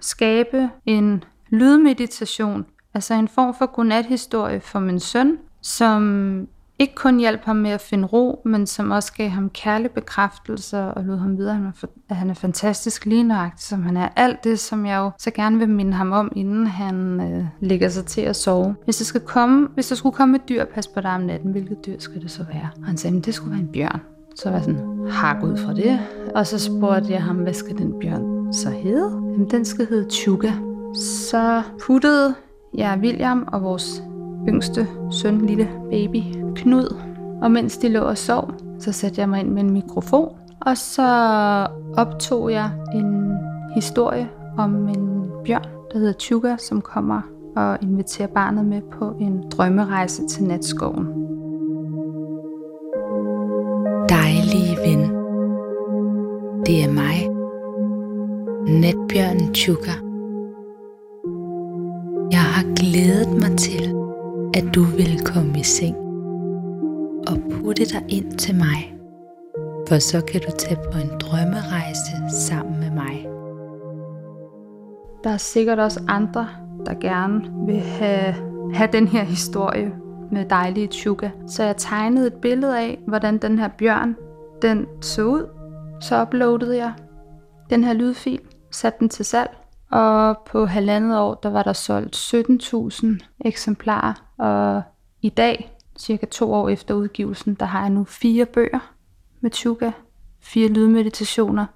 skabe 0.00 0.70
en 0.86 1.24
lydmeditation, 1.48 2.66
altså 2.94 3.14
en 3.14 3.28
form 3.28 3.54
for 3.54 3.66
godnathistorie 3.66 4.60
for 4.60 4.78
min 4.78 5.00
søn, 5.00 5.38
som 5.62 6.48
ikke 6.80 6.94
kun 6.94 7.18
hjalp 7.18 7.44
ham 7.44 7.56
med 7.56 7.70
at 7.70 7.80
finde 7.80 8.06
ro, 8.06 8.42
men 8.44 8.66
som 8.66 8.90
også 8.90 9.12
gav 9.12 9.28
ham 9.28 9.50
kærlig 9.50 9.90
bekræftelse 9.90 10.78
og 10.78 11.04
lod 11.04 11.18
ham 11.18 11.38
vide, 11.38 11.72
at 12.08 12.16
han 12.16 12.30
er 12.30 12.34
fantastisk 12.34 13.06
lige 13.06 13.22
nøjagtig, 13.22 13.66
som 13.66 13.82
han 13.82 13.96
er. 13.96 14.08
Alt 14.16 14.44
det, 14.44 14.58
som 14.58 14.86
jeg 14.86 14.96
jo 14.96 15.10
så 15.18 15.30
gerne 15.30 15.58
vil 15.58 15.68
minde 15.68 15.92
ham 15.92 16.12
om, 16.12 16.32
inden 16.36 16.66
han 16.66 17.20
øh, 17.20 17.44
lægger 17.60 17.88
sig 17.88 18.04
til 18.04 18.20
at 18.20 18.36
sove. 18.36 18.74
Hvis 18.84 18.96
der, 18.96 19.04
skal 19.04 19.20
komme, 19.20 19.68
hvis 19.74 19.88
der 19.88 19.94
skulle 19.94 20.16
komme 20.16 20.36
et 20.36 20.48
dyr 20.48 20.62
og 20.62 20.68
passe 20.68 20.90
på 20.94 21.00
dig 21.00 21.10
om 21.10 21.20
natten, 21.20 21.50
hvilket 21.50 21.86
dyr 21.86 21.98
skal 21.98 22.22
det 22.22 22.30
så 22.30 22.44
være? 22.52 22.68
Og 22.76 22.86
han 22.86 22.96
sagde, 22.96 23.16
at 23.16 23.26
det 23.26 23.34
skulle 23.34 23.50
være 23.50 23.60
en 23.60 23.72
bjørn. 23.72 24.00
Så 24.36 24.48
var 24.48 24.56
jeg 24.56 24.64
sådan, 24.64 25.08
hak 25.10 25.42
ud 25.42 25.56
fra 25.56 25.74
det. 25.74 25.98
Og 26.34 26.46
så 26.46 26.58
spurgte 26.58 27.12
jeg 27.12 27.22
ham, 27.22 27.36
hvad 27.36 27.54
skal 27.54 27.78
den 27.78 27.94
bjørn 28.00 28.52
så 28.52 28.70
hedde? 28.70 29.10
Jamen, 29.12 29.50
den 29.50 29.64
skal 29.64 29.86
hedde 29.86 30.10
Chuga. 30.10 30.52
Så 30.94 31.62
puttede 31.82 32.34
jeg 32.74 32.98
William 33.02 33.48
og 33.52 33.62
vores 33.62 34.02
yngste 34.48 34.86
søn, 35.10 35.46
lille 35.46 35.68
baby, 35.90 36.22
Knud. 36.54 36.96
Og 37.42 37.50
mens 37.50 37.78
de 37.78 37.88
lå 37.88 38.00
og 38.00 38.18
sov, 38.18 38.50
så 38.78 38.92
satte 38.92 39.20
jeg 39.20 39.28
mig 39.28 39.40
ind 39.40 39.48
med 39.48 39.62
en 39.62 39.70
mikrofon, 39.70 40.28
og 40.60 40.76
så 40.76 41.06
optog 41.96 42.52
jeg 42.52 42.70
en 42.94 43.32
historie 43.74 44.28
om 44.58 44.88
en 44.88 45.30
bjørn, 45.44 45.66
der 45.92 45.98
hedder 45.98 46.12
Chuga, 46.12 46.56
som 46.56 46.80
kommer 46.80 47.20
og 47.56 47.78
inviterer 47.82 48.28
barnet 48.28 48.64
med 48.64 48.82
på 48.92 49.12
en 49.20 49.44
drømmerejse 49.50 50.26
til 50.26 50.44
natskoven. 50.44 51.06
Dejlige 54.08 54.76
ven. 54.86 55.00
Det 56.66 56.84
er 56.84 56.92
mig. 56.92 57.28
Natbjørnen 58.80 59.54
Chuga. 59.54 59.92
Jeg 62.30 62.40
har 62.40 62.74
glædet 62.74 63.40
mig 63.40 63.58
til, 63.58 63.99
at 64.54 64.74
du 64.74 64.82
vil 64.82 65.20
komme 65.24 65.58
i 65.58 65.62
seng 65.62 65.96
og 67.28 67.36
putte 67.50 67.84
dig 67.84 68.04
ind 68.08 68.38
til 68.38 68.54
mig, 68.54 68.94
for 69.88 69.98
så 69.98 70.24
kan 70.24 70.40
du 70.40 70.50
tage 70.58 70.80
på 70.92 70.98
en 70.98 71.18
drømmerejse 71.20 72.12
sammen 72.30 72.80
med 72.80 72.90
mig. 72.90 73.26
Der 75.24 75.30
er 75.30 75.36
sikkert 75.36 75.78
også 75.78 76.00
andre, 76.08 76.48
der 76.86 76.94
gerne 76.94 77.66
vil 77.66 77.80
have, 77.80 78.34
have 78.74 78.88
den 78.92 79.08
her 79.08 79.24
historie 79.24 79.92
med 80.32 80.44
dejlige 80.44 80.86
Chuga. 80.86 81.30
Så 81.46 81.62
jeg 81.62 81.76
tegnede 81.76 82.26
et 82.26 82.34
billede 82.34 82.78
af, 82.78 82.98
hvordan 83.06 83.38
den 83.38 83.58
her 83.58 83.68
bjørn, 83.68 84.16
den 84.62 84.86
så 85.00 85.22
ud. 85.22 85.46
Så 86.00 86.22
uploadede 86.22 86.76
jeg 86.76 86.92
den 87.70 87.84
her 87.84 87.92
lydfil, 87.92 88.40
satte 88.70 88.98
den 89.00 89.08
til 89.08 89.24
salg, 89.24 89.50
og 89.90 90.38
på 90.46 90.66
halvandet 90.66 91.18
år, 91.18 91.34
der 91.34 91.50
var 91.50 91.62
der 91.62 91.72
solgt 91.72 92.16
17.000 92.16 93.06
eksemplarer, 93.44 94.14
og 94.38 94.82
i 95.22 95.28
dag, 95.28 95.76
cirka 95.98 96.26
to 96.26 96.52
år 96.52 96.68
efter 96.68 96.94
udgivelsen, 96.94 97.54
der 97.54 97.66
har 97.66 97.80
jeg 97.80 97.90
nu 97.90 98.04
fire 98.04 98.46
bøger 98.46 98.92
med 99.40 99.50
tuga. 99.50 99.90
fire 100.40 100.68
lydmeditationer, 100.68 101.66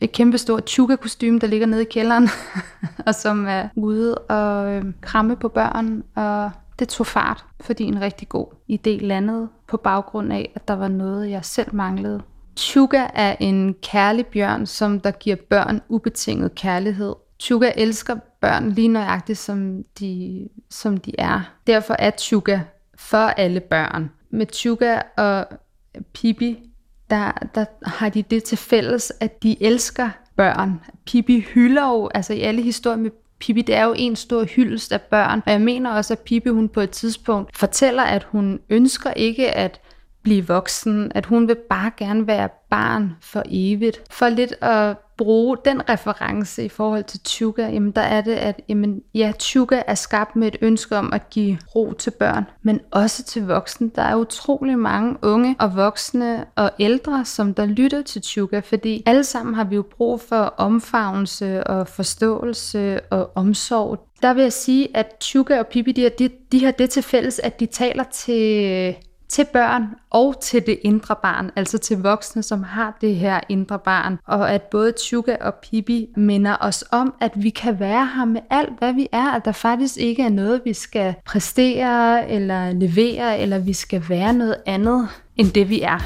et 0.00 0.12
kæmpe 0.12 0.38
stort 0.38 0.78
kostume 1.00 1.38
der 1.38 1.46
ligger 1.46 1.66
nede 1.66 1.82
i 1.82 1.88
kælderen, 1.90 2.28
og 3.06 3.14
som 3.14 3.46
er 3.46 3.68
ude 3.76 4.18
og 4.18 4.70
øh, 4.70 4.84
kramme 5.00 5.36
på 5.36 5.48
børn, 5.48 6.02
og 6.14 6.50
det 6.78 6.88
tog 6.88 7.06
fart, 7.06 7.44
fordi 7.60 7.84
en 7.84 8.00
rigtig 8.00 8.28
god 8.28 8.46
idé 8.72 9.06
landede 9.06 9.48
på 9.68 9.76
baggrund 9.76 10.32
af, 10.32 10.52
at 10.54 10.68
der 10.68 10.74
var 10.74 10.88
noget, 10.88 11.30
jeg 11.30 11.44
selv 11.44 11.74
manglede. 11.74 12.22
Tuga 12.56 13.06
er 13.14 13.36
en 13.40 13.74
kærlig 13.82 14.26
bjørn, 14.26 14.66
som 14.66 15.00
der 15.00 15.10
giver 15.10 15.36
børn 15.50 15.80
ubetinget 15.88 16.54
kærlighed. 16.54 17.14
Chuga 17.40 17.72
elsker 17.76 18.16
børn 18.40 18.70
lige 18.70 18.88
nøjagtigt, 18.88 19.38
som 19.38 19.84
de, 20.00 20.48
som 20.70 20.96
de 20.96 21.12
er. 21.18 21.54
Derfor 21.66 21.96
er 21.98 22.10
Chuga 22.18 22.60
for 22.94 23.16
alle 23.16 23.60
børn. 23.60 24.10
Med 24.30 24.46
Chuga 24.52 25.00
og 25.16 25.46
Pippi, 26.14 26.58
der, 27.10 27.32
der 27.54 27.64
har 27.86 28.08
de 28.08 28.22
det 28.22 28.44
til 28.44 28.58
fælles, 28.58 29.12
at 29.20 29.42
de 29.42 29.62
elsker 29.62 30.10
børn. 30.36 30.80
Pippi 31.06 31.40
hylder 31.40 31.88
jo, 31.88 32.10
altså 32.14 32.32
i 32.32 32.40
alle 32.40 32.62
historier 32.62 32.98
med 32.98 33.10
Pippi, 33.38 33.62
det 33.62 33.74
er 33.74 33.84
jo 33.84 33.94
en 33.96 34.16
stor 34.16 34.44
hyldest 34.44 34.92
af 34.92 35.00
børn. 35.00 35.42
Og 35.46 35.52
jeg 35.52 35.60
mener 35.60 35.92
også, 35.92 36.14
at 36.14 36.18
Pippi, 36.18 36.48
hun 36.48 36.68
på 36.68 36.80
et 36.80 36.90
tidspunkt 36.90 37.56
fortæller, 37.56 38.02
at 38.02 38.24
hun 38.24 38.60
ønsker 38.68 39.10
ikke 39.10 39.52
at 39.52 39.80
blive 40.22 40.48
voksen, 40.48 41.12
at 41.14 41.26
hun 41.26 41.48
vil 41.48 41.56
bare 41.70 41.90
gerne 41.96 42.26
være 42.26 42.48
barn 42.70 43.12
for 43.20 43.42
evigt. 43.46 44.02
For 44.10 44.28
lidt 44.28 44.54
at 44.60 44.96
bruge 45.16 45.56
den 45.64 45.88
reference 45.88 46.64
i 46.64 46.68
forhold 46.68 47.04
til 47.04 47.20
Tuga, 47.24 47.68
jamen 47.68 47.90
der 47.90 48.00
er 48.00 48.20
det, 48.20 48.32
at 48.32 48.60
jamen, 48.68 49.02
ja, 49.14 49.32
Tuga 49.38 49.82
er 49.86 49.94
skabt 49.94 50.36
med 50.36 50.48
et 50.48 50.56
ønske 50.60 50.96
om 50.96 51.12
at 51.12 51.30
give 51.30 51.58
ro 51.74 51.92
til 51.92 52.10
børn, 52.10 52.44
men 52.62 52.80
også 52.90 53.24
til 53.24 53.46
voksne. 53.46 53.90
Der 53.94 54.02
er 54.02 54.16
utrolig 54.16 54.78
mange 54.78 55.16
unge 55.22 55.56
og 55.58 55.76
voksne 55.76 56.44
og 56.56 56.70
ældre, 56.78 57.24
som 57.24 57.54
der 57.54 57.66
lytter 57.66 58.02
til 58.02 58.22
Tuga, 58.22 58.60
fordi 58.60 59.02
alle 59.06 59.24
sammen 59.24 59.54
har 59.54 59.64
vi 59.64 59.74
jo 59.74 59.84
brug 59.96 60.20
for 60.20 60.54
omfavnelse 60.56 61.64
og 61.64 61.88
forståelse 61.88 63.00
og 63.10 63.30
omsorg. 63.34 64.06
Der 64.22 64.34
vil 64.34 64.42
jeg 64.42 64.52
sige, 64.52 64.96
at 64.96 65.06
Tuga 65.20 65.58
og 65.58 65.66
Pippi, 65.66 65.92
de 65.92 66.10
de, 66.18 66.30
de 66.52 66.64
har 66.64 66.72
det 66.72 66.90
til 66.90 67.02
fælles, 67.02 67.38
at 67.38 67.60
de 67.60 67.66
taler 67.66 68.04
til 68.04 68.94
til 69.30 69.46
børn 69.52 69.86
og 70.10 70.34
til 70.42 70.66
det 70.66 70.78
indre 70.82 71.14
barn, 71.22 71.50
altså 71.56 71.78
til 71.78 71.96
voksne, 71.96 72.42
som 72.42 72.62
har 72.62 72.98
det 73.00 73.16
her 73.16 73.40
indre 73.48 73.78
barn. 73.78 74.18
Og 74.26 74.52
at 74.52 74.62
både 74.62 74.92
Chuga 75.00 75.36
og 75.40 75.54
Pippi 75.54 76.08
minder 76.16 76.56
os 76.60 76.84
om, 76.90 77.14
at 77.20 77.32
vi 77.34 77.50
kan 77.50 77.80
være 77.80 78.08
her 78.16 78.24
med 78.24 78.40
alt, 78.50 78.78
hvad 78.78 78.92
vi 78.92 79.08
er, 79.12 79.30
at 79.30 79.44
der 79.44 79.52
faktisk 79.52 79.96
ikke 79.96 80.22
er 80.22 80.28
noget, 80.28 80.60
vi 80.64 80.72
skal 80.72 81.14
præstere 81.26 82.28
eller 82.30 82.72
levere, 82.72 83.38
eller 83.38 83.58
vi 83.58 83.72
skal 83.72 84.04
være 84.08 84.32
noget 84.32 84.56
andet 84.66 85.08
end 85.36 85.52
det, 85.52 85.68
vi 85.68 85.80
er. 85.80 85.98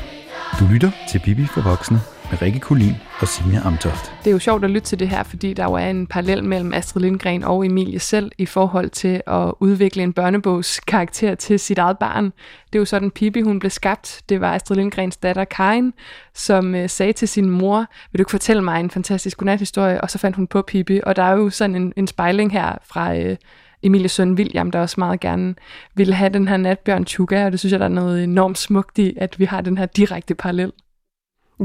Du 0.61 0.65
lytter 0.73 0.91
til 1.09 1.19
Pippi 1.19 1.47
for 1.47 1.61
voksne 1.61 2.14
med 2.31 2.43
Rikke 2.43 2.61
Kulin 2.61 2.95
og 3.21 3.29
Signe 3.29 3.61
Amtoft. 3.61 4.13
Det 4.19 4.27
er 4.27 4.33
jo 4.33 4.39
sjovt 4.39 4.65
at 4.65 4.71
lytte 4.71 4.87
til 4.87 4.99
det 4.99 5.09
her, 5.09 5.23
fordi 5.23 5.53
der 5.53 5.65
jo 5.65 5.73
er 5.73 5.91
en 5.91 6.07
parallel 6.07 6.45
mellem 6.45 6.73
Astrid 6.73 7.03
Lindgren 7.03 7.45
og 7.45 7.67
Emilie 7.67 7.99
selv 7.99 8.33
i 8.39 8.47
forhold 8.47 8.91
til 8.91 9.23
at 9.27 9.53
udvikle 9.61 10.03
en 10.03 10.13
børnebogs 10.13 10.81
karakter 10.81 11.35
til 11.35 11.61
sit 11.61 11.79
eget 11.79 11.99
barn. 11.99 12.25
Det 12.25 12.75
er 12.75 12.79
jo 12.79 12.85
sådan, 12.85 13.11
Pippi 13.11 13.41
hun 13.41 13.59
blev 13.59 13.71
skabt. 13.71 14.23
Det 14.29 14.41
var 14.41 14.55
Astrid 14.55 14.77
Lindgrens 14.77 15.17
datter 15.17 15.45
Karin, 15.45 15.93
som 16.35 16.75
øh, 16.75 16.91
sagde 16.91 17.13
til 17.13 17.29
sin 17.29 17.51
mor, 17.51 17.87
vil 18.13 18.19
du 18.19 18.23
ikke 18.23 18.31
fortælle 18.31 18.63
mig 18.63 18.81
en 18.81 18.91
fantastisk 18.91 19.37
godnathistorie? 19.39 20.01
Og 20.01 20.11
så 20.11 20.19
fandt 20.19 20.37
hun 20.37 20.47
på 20.47 20.63
Pippi. 20.63 21.01
Og 21.03 21.17
der 21.17 21.23
er 21.23 21.33
jo 21.33 21.51
sådan 21.51 21.77
en, 21.77 21.93
en 21.97 22.07
spejling 22.07 22.53
her 22.53 22.79
fra... 22.85 23.17
Øh, 23.17 23.37
Emilie 23.83 24.09
søn 24.09 24.33
William, 24.33 24.71
der 24.71 24.81
også 24.81 24.95
meget 24.99 25.21
gerne 25.21 25.55
ville 25.95 26.15
have 26.15 26.31
den 26.31 26.49
her 26.49 26.57
natbjørn 26.57 27.05
Tuga, 27.05 27.47
og 27.47 27.53
det 27.53 27.61
synes 27.61 27.73
jeg, 27.73 27.81
der 27.81 27.87
er 27.87 27.91
noget 27.91 28.25
enormt 28.25 28.59
smukt 28.59 28.99
i, 28.99 29.15
at 29.17 29.39
vi 29.39 29.45
har 29.45 29.61
den 29.61 29.79
her 29.79 29.87
direkte 29.87 30.35
parallel. 30.35 30.73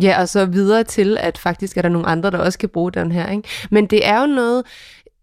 Ja, 0.01 0.21
og 0.21 0.29
så 0.29 0.45
videre 0.45 0.83
til, 0.83 1.17
at 1.19 1.37
faktisk 1.37 1.77
er 1.77 1.81
der 1.81 1.89
nogle 1.89 2.07
andre, 2.07 2.31
der 2.31 2.37
også 2.37 2.59
kan 2.59 2.69
bruge 2.69 2.91
den 2.91 3.11
her. 3.11 3.31
Ikke? 3.31 3.43
Men 3.71 3.85
det 3.85 4.07
er 4.07 4.21
jo 4.21 4.27
noget, 4.27 4.63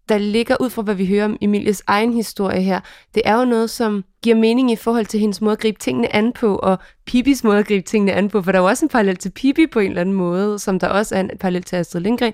der 0.09 0.17
ligger 0.17 0.55
ud 0.59 0.69
fra, 0.69 0.81
hvad 0.81 0.95
vi 0.95 1.05
hører 1.05 1.25
om 1.25 1.37
Emilies 1.41 1.83
egen 1.87 2.13
historie 2.13 2.61
her, 2.61 2.79
det 3.15 3.21
er 3.25 3.39
jo 3.39 3.45
noget, 3.45 3.69
som 3.69 4.03
giver 4.23 4.35
mening 4.35 4.71
i 4.71 4.75
forhold 4.75 5.05
til 5.05 5.19
hendes 5.19 5.41
måde 5.41 5.51
at 5.51 5.59
gribe 5.59 5.79
tingene 5.79 6.15
an 6.15 6.33
på, 6.33 6.55
og 6.55 6.77
Pipis 7.05 7.43
måde 7.43 7.57
at 7.59 7.67
gribe 7.67 7.85
tingene 7.85 8.13
an 8.13 8.29
på, 8.29 8.41
for 8.41 8.51
der 8.51 8.59
er 8.59 8.61
jo 8.61 8.67
også 8.67 8.85
en 8.85 8.89
parallel 8.89 9.17
til 9.17 9.29
Pippi 9.29 9.67
på 9.67 9.79
en 9.79 9.89
eller 9.89 10.01
anden 10.01 10.15
måde, 10.15 10.59
som 10.59 10.79
der 10.79 10.87
også 10.87 11.15
er 11.15 11.19
en 11.19 11.31
parallel 11.39 11.63
til 11.63 11.75
Astrid 11.75 12.01
Lindgren, 12.01 12.33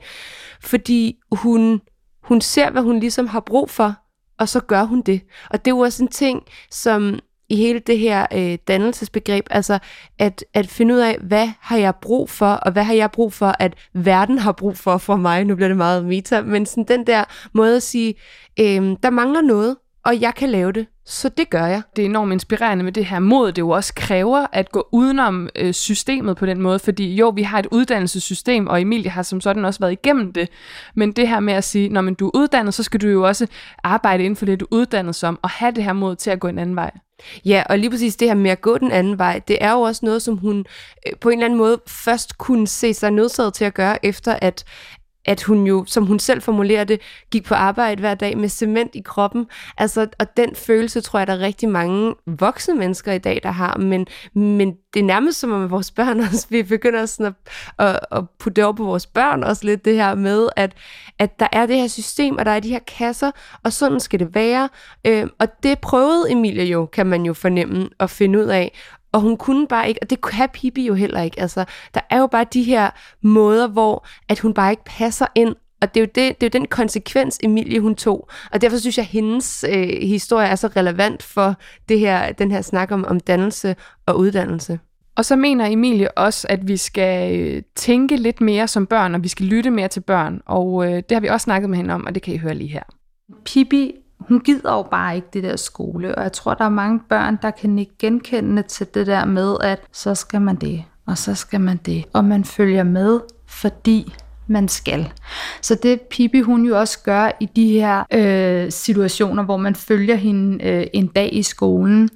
fordi 0.62 1.18
hun, 1.32 1.82
hun 2.24 2.42
ser, 2.42 2.70
hvad 2.70 2.82
hun 2.82 3.00
ligesom 3.00 3.28
har 3.28 3.40
brug 3.40 3.70
for, 3.70 3.96
og 4.38 4.50
så 4.50 4.60
gør 4.60 4.84
hun 4.84 5.02
det. 5.02 5.22
Og 5.50 5.66
det 5.66 5.72
er 5.72 5.76
jo 5.76 5.80
også 5.80 6.04
en 6.04 6.10
ting, 6.10 6.44
som 6.72 7.20
i 7.50 7.56
hele 7.56 7.80
det 7.80 8.00
her 8.00 8.26
øh, 8.34 8.58
dannelsesbegreb, 8.68 9.48
altså 9.50 9.80
at, 10.20 10.46
at 10.54 10.68
finde 10.68 10.94
ud 10.94 11.00
af, 11.00 11.18
hvad 11.22 11.50
har 11.60 11.78
jeg 11.78 11.96
brug 11.96 12.30
for, 12.30 12.52
og 12.52 12.72
hvad 12.72 12.84
har 12.84 12.94
jeg 12.94 13.12
brug 13.12 13.34
for, 13.34 13.56
at 13.60 13.74
verden 13.94 14.38
har 14.38 14.52
brug 14.52 14.78
for 14.78 14.98
for 14.98 15.16
mig. 15.16 15.46
Nu 15.46 15.56
bliver 15.56 15.68
det 15.68 15.78
meget 15.78 16.06
meta, 16.06 16.42
men 16.42 16.66
sådan 16.66 16.84
den 16.84 17.08
der 17.08 17.24
måde 17.54 17.76
at 17.76 17.84
sige, 17.84 18.16
øh, 18.60 18.98
der 19.04 19.10
mangler 19.10 19.42
noget, 19.42 19.76
og 20.06 20.22
jeg 20.22 20.36
kan 20.36 20.50
lave 20.50 20.72
det, 20.72 20.88
så 21.06 21.30
det 21.30 21.50
gør 21.50 21.66
jeg. 21.66 21.82
Det 21.96 22.02
er 22.02 22.06
enormt 22.06 22.34
inspirerende 22.34 22.84
med 22.84 22.92
det 22.92 23.06
her 23.06 23.20
mod, 23.20 23.52
det 23.52 23.62
jo 23.62 23.70
også 23.70 23.94
kræver 23.94 24.46
at 24.52 24.72
gå 24.72 24.88
udenom 24.92 25.50
øh, 25.56 25.74
systemet 25.74 26.38
på 26.38 26.46
den 26.46 26.62
måde, 26.62 26.80
fordi 26.80 27.16
jo, 27.16 27.30
vi 27.30 27.44
har 27.44 27.60
et 27.60 27.68
uddannelsessystem, 27.72 28.68
og 28.68 28.82
Emilie 28.82 29.10
har 29.10 29.24
som 29.24 29.42
sådan 29.42 29.66
også 29.66 29.80
været 29.80 29.92
igennem 29.92 30.34
det, 30.34 30.50
men 30.96 31.12
det 31.12 31.28
her 31.28 31.40
med 31.40 31.54
at 31.54 31.64
sige, 31.64 31.90
når 31.90 32.02
man 32.02 32.14
du 32.14 32.28
er 32.28 32.32
uddannet, 32.34 32.74
så 32.74 32.84
skal 32.84 33.02
du 33.02 33.08
jo 33.08 33.28
også 33.28 33.48
arbejde 33.84 34.24
inden 34.24 34.38
for 34.38 34.46
det, 34.46 34.60
du 34.60 34.66
er 34.66 34.76
uddannet 34.76 35.16
som, 35.16 35.40
og 35.42 35.50
have 35.50 35.72
det 35.72 35.84
her 35.84 35.94
mod 35.94 36.16
til 36.16 36.30
at 36.32 36.40
gå 36.40 36.48
en 36.48 36.60
anden 36.60 36.76
vej. 36.76 36.92
Ja, 37.46 37.64
og 37.70 37.80
lige 37.80 37.90
præcis 37.90 38.16
det 38.16 38.28
her 38.28 38.36
med 38.36 38.52
at 38.52 38.62
gå 38.62 38.78
den 38.78 38.92
anden 38.92 39.18
vej, 39.18 39.42
det 39.48 39.58
er 39.62 39.72
jo 39.72 39.82
også 39.82 40.06
noget, 40.06 40.22
som 40.22 40.38
hun 40.38 40.66
øh, 41.08 41.14
på 41.22 41.30
en 41.30 41.34
eller 41.34 41.46
anden 41.46 41.58
måde 41.58 41.82
først 41.88 42.38
kunne 42.38 42.68
se 42.68 42.94
sig 42.94 43.12
nødsaget 43.12 43.54
til 43.54 43.66
at 43.66 43.74
gøre, 43.74 44.06
efter 44.06 44.36
at, 44.42 44.64
at 45.26 45.44
hun 45.44 45.68
jo, 45.68 45.86
som 45.88 46.06
hun 46.06 46.20
selv 46.20 46.42
formulerer 46.42 46.84
det, 46.84 47.02
gik 47.32 47.44
på 47.44 47.54
arbejde 47.54 48.00
hver 48.00 48.14
dag 48.14 48.38
med 48.38 48.50
cement 48.50 48.96
i 48.96 49.02
kroppen. 49.06 49.46
Altså, 49.78 50.08
og 50.20 50.38
den 50.38 50.56
følelse 50.56 51.02
tror 51.02 51.20
jeg, 51.20 51.28
der 51.28 51.34
er 51.34 51.40
rigtig 51.40 51.70
mange 51.70 52.16
voksne 52.26 52.76
mennesker 52.76 53.12
i 53.12 53.18
dag, 53.18 53.40
der 53.44 53.52
har. 53.52 53.78
Men, 53.78 54.08
men 54.34 54.74
det 54.94 55.00
er 55.00 55.04
nærmest 55.04 55.40
som 55.40 55.52
om 55.52 55.72
vores 55.72 55.92
børn 55.92 56.20
også, 56.34 56.48
vi 56.50 56.64
begynder 56.64 57.06
sådan 57.06 57.34
at, 57.80 57.88
at, 57.88 58.00
at 58.12 58.24
putte 58.40 58.56
det 58.56 58.64
over 58.64 58.74
på 58.74 58.84
vores 58.84 59.06
børn 59.06 59.44
også 59.44 59.66
lidt, 59.66 59.86
det 59.86 59.96
her 59.96 60.16
med, 60.16 60.50
at, 60.56 60.74
at 61.20 61.40
der 61.40 61.48
er 61.52 61.66
det 61.66 61.76
her 61.76 61.88
system, 61.88 62.38
og 62.38 62.46
der 62.46 62.52
er 62.52 62.60
de 62.60 62.70
her 62.70 62.80
kasser, 62.80 63.32
og 63.64 63.74
sådan 63.74 64.00
skal 64.00 64.20
det 64.20 64.36
være. 64.36 64.70
Øh, 65.06 65.28
og 65.40 65.64
det 65.64 65.80
prøvede 65.80 66.32
Emilie 66.32 66.66
jo, 66.66 66.86
kan 66.86 67.06
man 67.06 67.26
jo 67.26 67.34
fornemme 67.34 67.90
og 68.00 68.10
finde 68.10 68.40
ud 68.40 68.46
af. 68.46 68.72
Og 69.14 69.22
hun 69.22 69.38
kunne 69.38 69.68
bare 69.68 69.88
ikke, 69.88 70.00
og 70.02 70.10
det 70.10 70.22
kan 70.22 70.50
Pippi 70.54 70.86
jo 70.86 70.94
heller 70.94 71.22
ikke. 71.22 71.40
Altså, 71.40 71.66
der 71.94 72.02
er 72.10 72.20
jo 72.20 72.28
bare 72.28 72.46
de 72.54 72.64
her 72.64 72.90
måder, 73.22 73.68
hvor 73.68 74.08
at 74.30 74.40
hun 74.40 74.54
bare 74.54 74.72
ikke 74.72 74.84
passer 74.86 75.26
ind. 75.36 75.56
Og 75.82 75.94
det 75.94 76.00
er, 76.00 76.06
jo 76.06 76.10
det, 76.16 76.42
det 76.42 76.44
er 76.44 76.50
jo 76.54 76.60
den 76.60 76.68
konsekvens, 76.68 77.40
Emilie 77.44 77.80
hun 77.80 77.96
tog. 77.96 78.30
Og 78.52 78.62
derfor 78.62 78.78
synes 78.78 78.98
jeg, 78.98 79.04
at 79.04 79.10
hendes 79.10 79.66
øh, 79.70 79.90
historie 80.02 80.48
er 80.48 80.56
så 80.56 80.68
relevant 80.68 81.24
for 81.24 81.56
det 81.90 82.00
her, 82.00 82.32
den 82.32 82.52
her 82.52 82.62
snak 82.62 82.92
om, 82.92 83.06
om 83.06 83.20
dannelse 83.20 83.76
og 84.06 84.18
uddannelse. 84.18 84.80
Og 85.16 85.26
så 85.26 85.36
mener 85.36 85.66
Emilie 85.66 86.18
også, 86.18 86.48
at 86.50 86.68
vi 86.68 86.78
skal 86.78 87.40
øh, 87.40 87.64
tænke 87.76 88.16
lidt 88.16 88.42
mere 88.42 88.68
som 88.68 88.88
børn, 88.88 89.16
og 89.16 89.24
vi 89.24 89.28
skal 89.28 89.46
lytte 89.46 89.70
mere 89.70 89.88
til 89.88 90.00
børn. 90.00 90.42
Og 90.46 90.86
øh, 90.86 90.96
det 90.96 91.12
har 91.12 91.20
vi 91.20 91.28
også 91.28 91.44
snakket 91.44 91.70
med 91.70 91.78
hende 91.78 91.94
om, 91.94 92.06
og 92.06 92.16
det 92.16 92.24
kan 92.24 92.34
I 92.34 92.38
høre 92.38 92.56
lige 92.56 92.70
her. 92.70 92.84
Pippi 93.46 93.92
hun 94.28 94.40
gider 94.40 94.74
jo 94.74 94.84
bare 94.92 95.16
ikke 95.16 95.28
det 95.34 95.44
der 95.44 95.56
skole, 95.56 96.16
og 96.16 96.24
jeg 96.24 96.32
tror, 96.32 96.54
der 96.54 96.66
er 96.66 96.70
mange 96.70 97.00
børn, 97.10 97.40
der 97.42 97.52
kan 97.52 97.80
ikke 97.80 97.98
genkende 98.00 98.62
til 98.62 98.88
det 98.94 99.08
der 99.08 99.26
med, 99.26 99.56
at 99.62 99.82
så 99.92 100.16
skal 100.16 100.42
man 100.42 100.56
det, 100.56 100.84
og 101.06 101.18
så 101.18 101.36
skal 101.36 101.62
man 101.62 101.78
det, 101.86 102.06
og 102.14 102.26
man 102.26 102.44
følger 102.44 102.84
med, 102.84 103.20
fordi 103.48 104.14
man 104.48 104.68
skal. 104.68 105.12
Så 105.62 105.76
det 105.76 106.02
Pippi 106.02 106.42
hun 106.42 106.66
jo 106.66 106.80
også 106.80 107.00
gør 107.04 107.32
i 107.40 107.46
de 107.56 107.72
her 107.72 108.04
øh, 108.14 108.72
situationer, 108.72 109.44
hvor 109.44 109.58
man 109.58 109.76
følger 109.76 110.16
hende 110.16 110.64
øh, 110.64 110.88
en 110.94 111.08
dag 111.08 111.34
i 111.34 111.44
skolen, 111.44 112.10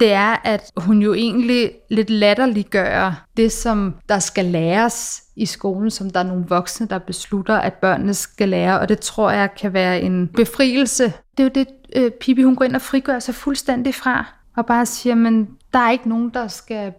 det 0.00 0.12
er, 0.12 0.36
at 0.44 0.70
hun 0.76 1.02
jo 1.02 1.14
egentlig 1.14 1.70
lidt 1.90 2.10
latterliggør 2.10 3.24
det, 3.36 3.52
som 3.52 3.94
der 4.08 4.18
skal 4.18 4.44
læres 4.44 5.22
i 5.36 5.46
skolen, 5.46 5.90
som 5.90 6.10
der 6.10 6.20
er 6.20 6.24
nogle 6.24 6.44
voksne, 6.48 6.86
der 6.86 6.98
beslutter, 6.98 7.56
at 7.56 7.74
børnene 7.74 8.14
skal 8.14 8.48
lære, 8.48 8.80
og 8.80 8.88
det 8.88 9.00
tror 9.00 9.30
jeg 9.30 9.54
kan 9.54 9.72
være 9.72 10.00
en 10.00 10.28
befrielse. 10.28 11.04
Det 11.04 11.40
er 11.40 11.44
jo 11.44 11.50
det, 11.54 11.68
øh, 11.96 12.10
Pippi 12.10 12.42
hun 12.42 12.56
går 12.56 12.64
ind 12.64 12.76
og 12.76 12.82
frigør 12.82 13.18
sig 13.18 13.34
fuldstændig 13.34 13.94
fra, 13.94 14.24
og 14.56 14.66
bare 14.66 14.86
siger, 14.86 15.14
men 15.14 15.48
der 15.72 15.78
er 15.78 15.90
ikke 15.90 16.08
nogen, 16.08 16.30
der 16.34 16.48
skal 16.48 16.92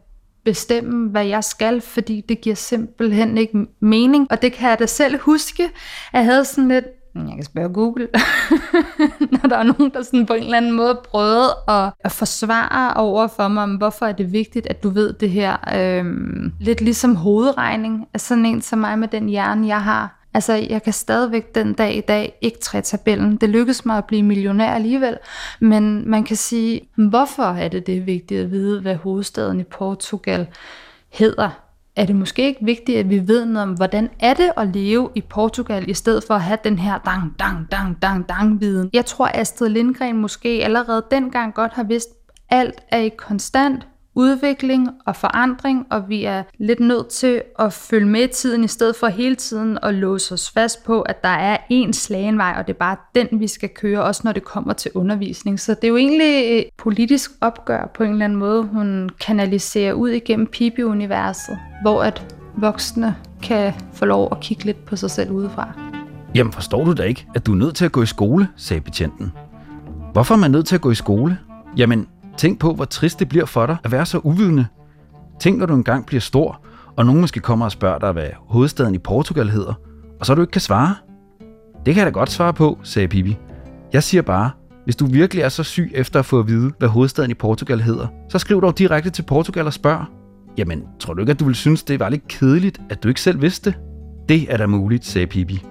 bestemme, 0.45 1.09
hvad 1.09 1.25
jeg 1.25 1.43
skal, 1.43 1.81
fordi 1.81 2.21
det 2.29 2.41
giver 2.41 2.55
simpelthen 2.55 3.37
ikke 3.37 3.65
mening. 3.79 4.27
Og 4.31 4.41
det 4.41 4.53
kan 4.53 4.69
jeg 4.69 4.79
da 4.79 4.85
selv 4.85 5.19
huske. 5.19 5.69
Jeg 6.13 6.25
havde 6.25 6.45
sådan 6.45 6.67
lidt, 6.67 6.85
jeg 7.15 7.35
kan 7.35 7.43
spørge 7.43 7.73
Google, 7.73 8.07
når 9.41 9.49
der 9.49 9.57
er 9.57 9.63
nogen, 9.63 9.91
der 9.93 10.03
sådan 10.03 10.25
på 10.25 10.33
en 10.33 10.43
eller 10.43 10.57
anden 10.57 10.71
måde 10.71 10.99
prøvede 11.03 11.49
at, 11.67 11.93
at 11.99 12.11
forsvare 12.11 12.93
over 12.93 13.27
for 13.27 13.47
mig, 13.47 13.67
hvorfor 13.67 14.05
er 14.05 14.11
det 14.11 14.31
vigtigt, 14.31 14.67
at 14.67 14.83
du 14.83 14.89
ved 14.89 15.13
det 15.13 15.29
her. 15.29 15.57
Øhm, 15.75 16.51
lidt 16.59 16.81
ligesom 16.81 17.15
hovedregning 17.15 18.07
af 18.13 18.21
sådan 18.21 18.45
en 18.45 18.61
som 18.61 18.79
mig 18.79 18.99
med 18.99 19.07
den 19.07 19.29
hjerne, 19.29 19.67
jeg 19.67 19.83
har. 19.83 20.17
Altså, 20.33 20.53
jeg 20.53 20.83
kan 20.83 20.93
stadigvæk 20.93 21.55
den 21.55 21.73
dag 21.73 21.95
i 21.95 22.01
dag 22.01 22.37
ikke 22.41 22.59
træde 22.59 22.83
tabellen. 22.83 23.37
Det 23.37 23.49
lykkedes 23.49 23.85
mig 23.85 23.97
at 23.97 24.05
blive 24.05 24.23
millionær 24.23 24.73
alligevel. 24.73 25.17
Men 25.59 26.09
man 26.09 26.23
kan 26.23 26.35
sige, 26.35 26.81
hvorfor 26.95 27.43
er 27.43 27.67
det 27.67 27.87
det 27.87 28.05
vigtigt 28.05 28.41
at 28.41 28.51
vide, 28.51 28.81
hvad 28.81 28.95
hovedstaden 28.95 29.59
i 29.59 29.63
Portugal 29.63 30.47
hedder? 31.09 31.66
Er 31.97 32.05
det 32.05 32.15
måske 32.15 32.45
ikke 32.47 32.65
vigtigt, 32.65 32.97
at 32.97 33.09
vi 33.09 33.27
ved 33.27 33.45
noget 33.45 33.69
om, 33.69 33.73
hvordan 33.73 34.09
er 34.19 34.33
det 34.33 34.51
at 34.57 34.67
leve 34.67 35.09
i 35.15 35.21
Portugal, 35.21 35.89
i 35.89 35.93
stedet 35.93 36.23
for 36.23 36.33
at 36.33 36.41
have 36.41 36.57
den 36.63 36.79
her 36.79 36.97
dang, 36.97 37.35
dang, 37.39 37.71
dang, 37.71 38.01
dang, 38.01 38.29
dang 38.29 38.61
viden. 38.61 38.89
Jeg 38.93 39.05
tror, 39.05 39.29
Astrid 39.33 39.69
Lindgren 39.69 40.17
måske 40.17 40.49
allerede 40.49 41.05
dengang 41.11 41.53
godt 41.53 41.73
har 41.73 41.83
vidst, 41.83 42.09
alt 42.49 42.81
er 42.91 42.99
i 42.99 43.09
konstant 43.09 43.87
udvikling 44.17 44.89
og 45.05 45.15
forandring, 45.15 45.87
og 45.89 46.09
vi 46.09 46.23
er 46.23 46.43
lidt 46.59 46.79
nødt 46.79 47.07
til 47.07 47.41
at 47.59 47.73
følge 47.73 48.07
med 48.07 48.21
i 48.21 48.27
tiden, 48.27 48.63
i 48.63 48.67
stedet 48.67 48.95
for 48.95 49.07
hele 49.07 49.35
tiden 49.35 49.77
at 49.83 49.93
låse 49.93 50.33
os 50.33 50.51
fast 50.51 50.85
på, 50.85 51.01
at 51.01 51.23
der 51.23 51.29
er 51.29 51.57
én 51.71 51.91
slagenvej, 51.91 52.55
og 52.57 52.67
det 52.67 52.73
er 52.73 52.77
bare 52.77 52.95
den, 53.15 53.27
vi 53.31 53.47
skal 53.47 53.69
køre, 53.69 54.03
også 54.03 54.21
når 54.23 54.31
det 54.31 54.43
kommer 54.43 54.73
til 54.73 54.91
undervisning. 54.95 55.59
Så 55.59 55.73
det 55.73 55.83
er 55.83 55.87
jo 55.87 55.97
egentlig 55.97 56.59
et 56.59 56.65
politisk 56.77 57.31
opgør 57.41 57.91
på 57.93 58.03
en 58.03 58.11
eller 58.11 58.25
anden 58.25 58.39
måde, 58.39 58.63
hun 58.63 59.09
kanaliserer 59.19 59.93
ud 59.93 60.09
igennem 60.09 60.47
Pippi-universet, 60.47 61.57
hvor 61.81 62.03
at 62.03 62.35
voksne 62.57 63.15
kan 63.43 63.73
få 63.93 64.05
lov 64.05 64.27
at 64.31 64.39
kigge 64.39 64.65
lidt 64.65 64.85
på 64.85 64.95
sig 64.95 65.11
selv 65.11 65.31
udefra. 65.31 65.69
Jamen 66.35 66.53
forstår 66.53 66.85
du 66.85 66.93
da 66.93 67.03
ikke, 67.03 67.25
at 67.35 67.45
du 67.45 67.51
er 67.51 67.55
nødt 67.55 67.75
til 67.75 67.85
at 67.85 67.91
gå 67.91 68.01
i 68.01 68.05
skole, 68.05 68.47
sagde 68.55 68.81
betjenten. 68.81 69.31
Hvorfor 70.13 70.35
er 70.35 70.39
man 70.39 70.51
nødt 70.51 70.65
til 70.65 70.75
at 70.75 70.81
gå 70.81 70.91
i 70.91 70.95
skole? 70.95 71.37
Jamen, 71.77 72.07
Tænk 72.37 72.59
på, 72.59 72.73
hvor 72.73 72.85
trist 72.85 73.19
det 73.19 73.29
bliver 73.29 73.45
for 73.45 73.65
dig 73.65 73.77
at 73.83 73.91
være 73.91 74.05
så 74.05 74.17
uvidende. 74.17 74.65
Tænk, 75.41 75.57
når 75.57 75.65
du 75.65 75.73
engang 75.73 76.05
bliver 76.05 76.21
stor, 76.21 76.61
og 76.95 77.05
nogen 77.05 77.21
måske 77.21 77.39
kommer 77.39 77.65
og 77.65 77.71
spørger 77.71 77.99
dig, 77.99 78.11
hvad 78.11 78.29
hovedstaden 78.35 78.95
i 78.95 78.97
Portugal 78.97 79.49
hedder, 79.49 79.73
og 80.19 80.25
så 80.25 80.35
du 80.35 80.41
ikke 80.41 80.51
kan 80.51 80.61
svare. 80.61 80.95
Det 81.85 81.93
kan 81.93 81.97
jeg 81.97 82.05
da 82.05 82.11
godt 82.11 82.29
svare 82.29 82.53
på, 82.53 82.79
sagde 82.83 83.07
Pippi. 83.07 83.37
Jeg 83.93 84.03
siger 84.03 84.21
bare, 84.21 84.51
hvis 84.83 84.95
du 84.95 85.05
virkelig 85.05 85.41
er 85.41 85.49
så 85.49 85.63
syg 85.63 85.91
efter 85.93 86.19
at 86.19 86.25
få 86.25 86.39
at 86.39 86.47
vide, 86.47 86.71
hvad 86.79 86.89
hovedstaden 86.89 87.31
i 87.31 87.33
Portugal 87.33 87.81
hedder, 87.81 88.07
så 88.29 88.39
skriv 88.39 88.61
dog 88.61 88.77
direkte 88.77 89.09
til 89.09 89.23
Portugal 89.23 89.65
og 89.65 89.73
spørg. 89.73 90.05
Jamen, 90.57 90.83
tror 90.99 91.13
du 91.13 91.21
ikke, 91.21 91.31
at 91.31 91.39
du 91.39 91.45
vil 91.45 91.55
synes, 91.55 91.83
det 91.83 91.99
var 91.99 92.09
lidt 92.09 92.27
kedeligt, 92.27 92.81
at 92.89 93.03
du 93.03 93.07
ikke 93.07 93.21
selv 93.21 93.41
vidste 93.41 93.69
det? 93.69 93.79
Det 94.29 94.53
er 94.53 94.57
da 94.57 94.65
muligt, 94.65 95.05
sagde 95.05 95.27
Pippi. 95.27 95.63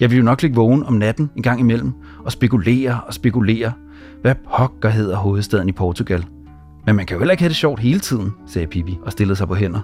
Jeg 0.00 0.10
vil 0.10 0.18
jo 0.18 0.24
nok 0.24 0.42
ligge 0.42 0.56
vågen 0.56 0.84
om 0.84 0.94
natten 0.94 1.30
en 1.36 1.42
gang 1.42 1.60
imellem 1.60 1.92
og 2.24 2.32
spekulere 2.32 3.00
og 3.06 3.14
spekulere, 3.14 3.72
hvad 4.22 4.34
pokker 4.34 4.88
hedder 4.88 5.16
hovedstaden 5.16 5.68
i 5.68 5.72
Portugal? 5.72 6.24
Men 6.86 6.96
man 6.96 7.06
kan 7.06 7.14
jo 7.14 7.18
heller 7.18 7.32
ikke 7.32 7.42
have 7.42 7.48
det 7.48 7.56
sjovt 7.56 7.80
hele 7.80 8.00
tiden, 8.00 8.34
sagde 8.46 8.66
Pippi 8.66 8.98
og 9.02 9.12
stillede 9.12 9.36
sig 9.36 9.48
på 9.48 9.54
hænder. 9.54 9.80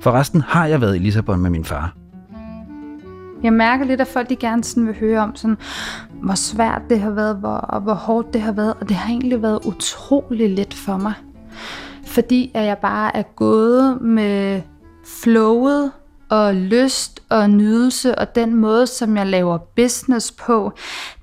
Forresten 0.00 0.40
har 0.40 0.66
jeg 0.66 0.80
været 0.80 0.96
i 0.96 0.98
Lissabon 0.98 1.40
med 1.40 1.50
min 1.50 1.64
far. 1.64 1.94
Jeg 3.42 3.52
mærker 3.52 3.84
lidt, 3.84 4.00
at 4.00 4.06
folk 4.06 4.28
de 4.28 4.36
gerne 4.36 4.64
sådan 4.64 4.86
vil 4.86 4.98
høre 5.00 5.20
om, 5.20 5.36
sådan, 5.36 5.56
hvor 6.22 6.34
svært 6.34 6.82
det 6.90 7.00
har 7.00 7.10
været, 7.10 7.36
hvor, 7.36 7.48
og 7.48 7.80
hvor 7.80 7.94
hårdt 7.94 8.32
det 8.32 8.40
har 8.40 8.52
været. 8.52 8.74
Og 8.80 8.88
det 8.88 8.96
har 8.96 9.10
egentlig 9.10 9.42
været 9.42 9.60
utrolig 9.64 10.50
let 10.50 10.74
for 10.74 10.96
mig. 10.96 11.14
Fordi 12.06 12.50
at 12.54 12.64
jeg 12.64 12.78
bare 12.78 13.16
er 13.16 13.22
gået 13.22 14.00
med 14.00 14.62
flowet 15.22 15.90
og 16.28 16.54
lyst 16.54 17.22
og 17.30 17.50
nydelse 17.50 18.18
og 18.18 18.34
den 18.34 18.54
måde, 18.54 18.86
som 18.86 19.16
jeg 19.16 19.26
laver 19.26 19.58
business 19.58 20.32
på. 20.32 20.72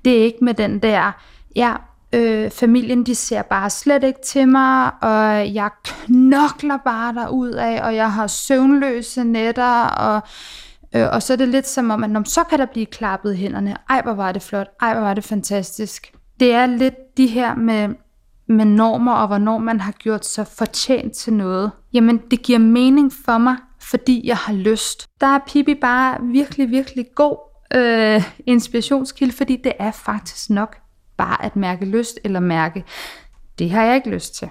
Det 0.04 0.18
er 0.18 0.24
ikke 0.24 0.44
med 0.44 0.54
den 0.54 0.78
der, 0.78 1.12
ja, 1.56 1.72
Øh, 2.14 2.50
familien, 2.50 3.06
de 3.06 3.14
ser 3.14 3.42
bare 3.42 3.70
slet 3.70 4.04
ikke 4.04 4.20
til 4.24 4.48
mig, 4.48 4.90
og 5.02 5.54
jeg 5.54 5.70
knokler 5.84 6.76
bare 6.76 7.14
derud 7.14 7.50
af, 7.50 7.82
og 7.86 7.96
jeg 7.96 8.12
har 8.12 8.26
søvnløse 8.26 9.24
nætter, 9.24 9.84
og, 9.84 10.20
øh, 10.94 11.08
og 11.12 11.22
så 11.22 11.32
er 11.32 11.36
det 11.36 11.48
lidt 11.48 11.66
som 11.66 11.90
om, 11.90 12.04
at 12.04 12.28
så 12.28 12.44
kan 12.44 12.58
der 12.58 12.66
blive 12.66 12.86
klappet 12.86 13.34
i 13.34 13.36
hænderne. 13.36 13.76
Ej, 13.90 14.02
hvor 14.02 14.12
var 14.12 14.32
det 14.32 14.42
flot. 14.42 14.68
Ej, 14.80 14.92
hvor 14.94 15.02
var 15.02 15.14
det 15.14 15.24
fantastisk. 15.24 16.12
Det 16.40 16.52
er 16.52 16.66
lidt 16.66 17.16
de 17.16 17.26
her 17.26 17.54
med, 17.54 17.88
med 18.48 18.64
normer, 18.64 19.12
og 19.12 19.26
hvornår 19.26 19.58
man 19.58 19.80
har 19.80 19.92
gjort 19.92 20.26
sig 20.26 20.46
fortjent 20.46 21.12
til 21.12 21.32
noget. 21.32 21.70
Jamen, 21.92 22.20
det 22.30 22.42
giver 22.42 22.58
mening 22.58 23.12
for 23.24 23.38
mig, 23.38 23.56
fordi 23.80 24.26
jeg 24.28 24.36
har 24.36 24.52
lyst. 24.52 25.06
Der 25.20 25.26
er 25.26 25.38
Pippi 25.46 25.74
bare 25.74 26.18
virkelig, 26.22 26.70
virkelig 26.70 27.06
god 27.14 27.36
øh, 27.74 28.24
inspirationskilde, 28.46 29.32
fordi 29.32 29.56
det 29.64 29.72
er 29.78 29.90
faktisk 29.90 30.50
nok 30.50 30.76
bare 31.16 31.44
at 31.44 31.56
mærke 31.56 31.84
lyst 31.84 32.18
eller 32.24 32.40
mærke, 32.40 32.84
det 33.58 33.70
har 33.70 33.84
jeg 33.84 33.94
ikke 33.94 34.10
lyst 34.10 34.34
til. 34.34 34.48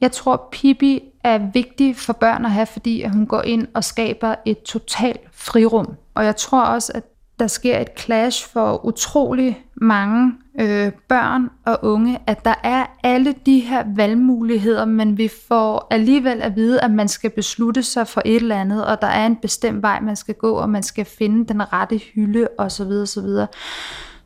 Jeg 0.00 0.12
tror, 0.12 0.48
Pippi 0.52 1.02
er 1.24 1.38
vigtig 1.52 1.96
for 1.96 2.12
børn 2.12 2.44
at 2.44 2.50
have, 2.50 2.66
fordi 2.66 3.02
at 3.02 3.10
hun 3.10 3.26
går 3.26 3.42
ind 3.42 3.66
og 3.74 3.84
skaber 3.84 4.34
et 4.44 4.62
totalt 4.62 5.20
frirum. 5.32 5.94
Og 6.14 6.24
jeg 6.24 6.36
tror 6.36 6.64
også, 6.64 6.92
at 6.94 7.04
der 7.38 7.46
sker 7.46 7.78
et 7.78 7.88
clash 7.98 8.52
for 8.52 8.86
utrolig 8.86 9.64
mange 9.74 10.32
øh, 10.60 10.92
børn 11.08 11.50
og 11.64 11.78
unge, 11.82 12.18
at 12.26 12.44
der 12.44 12.54
er 12.62 12.86
alle 13.02 13.34
de 13.46 13.60
her 13.60 13.84
valgmuligheder, 13.96 14.84
men 14.84 15.18
vi 15.18 15.30
får 15.48 15.86
alligevel 15.90 16.42
at 16.42 16.56
vide, 16.56 16.80
at 16.80 16.90
man 16.90 17.08
skal 17.08 17.30
beslutte 17.30 17.82
sig 17.82 18.08
for 18.08 18.22
et 18.24 18.36
eller 18.36 18.60
andet, 18.60 18.86
og 18.86 19.00
der 19.00 19.06
er 19.06 19.26
en 19.26 19.36
bestemt 19.36 19.82
vej, 19.82 20.00
man 20.00 20.16
skal 20.16 20.34
gå, 20.34 20.52
og 20.52 20.70
man 20.70 20.82
skal 20.82 21.04
finde 21.04 21.46
den 21.46 21.72
rette 21.72 21.98
hylde 21.98 22.48
osv. 22.58 22.82
osv. 22.82 23.28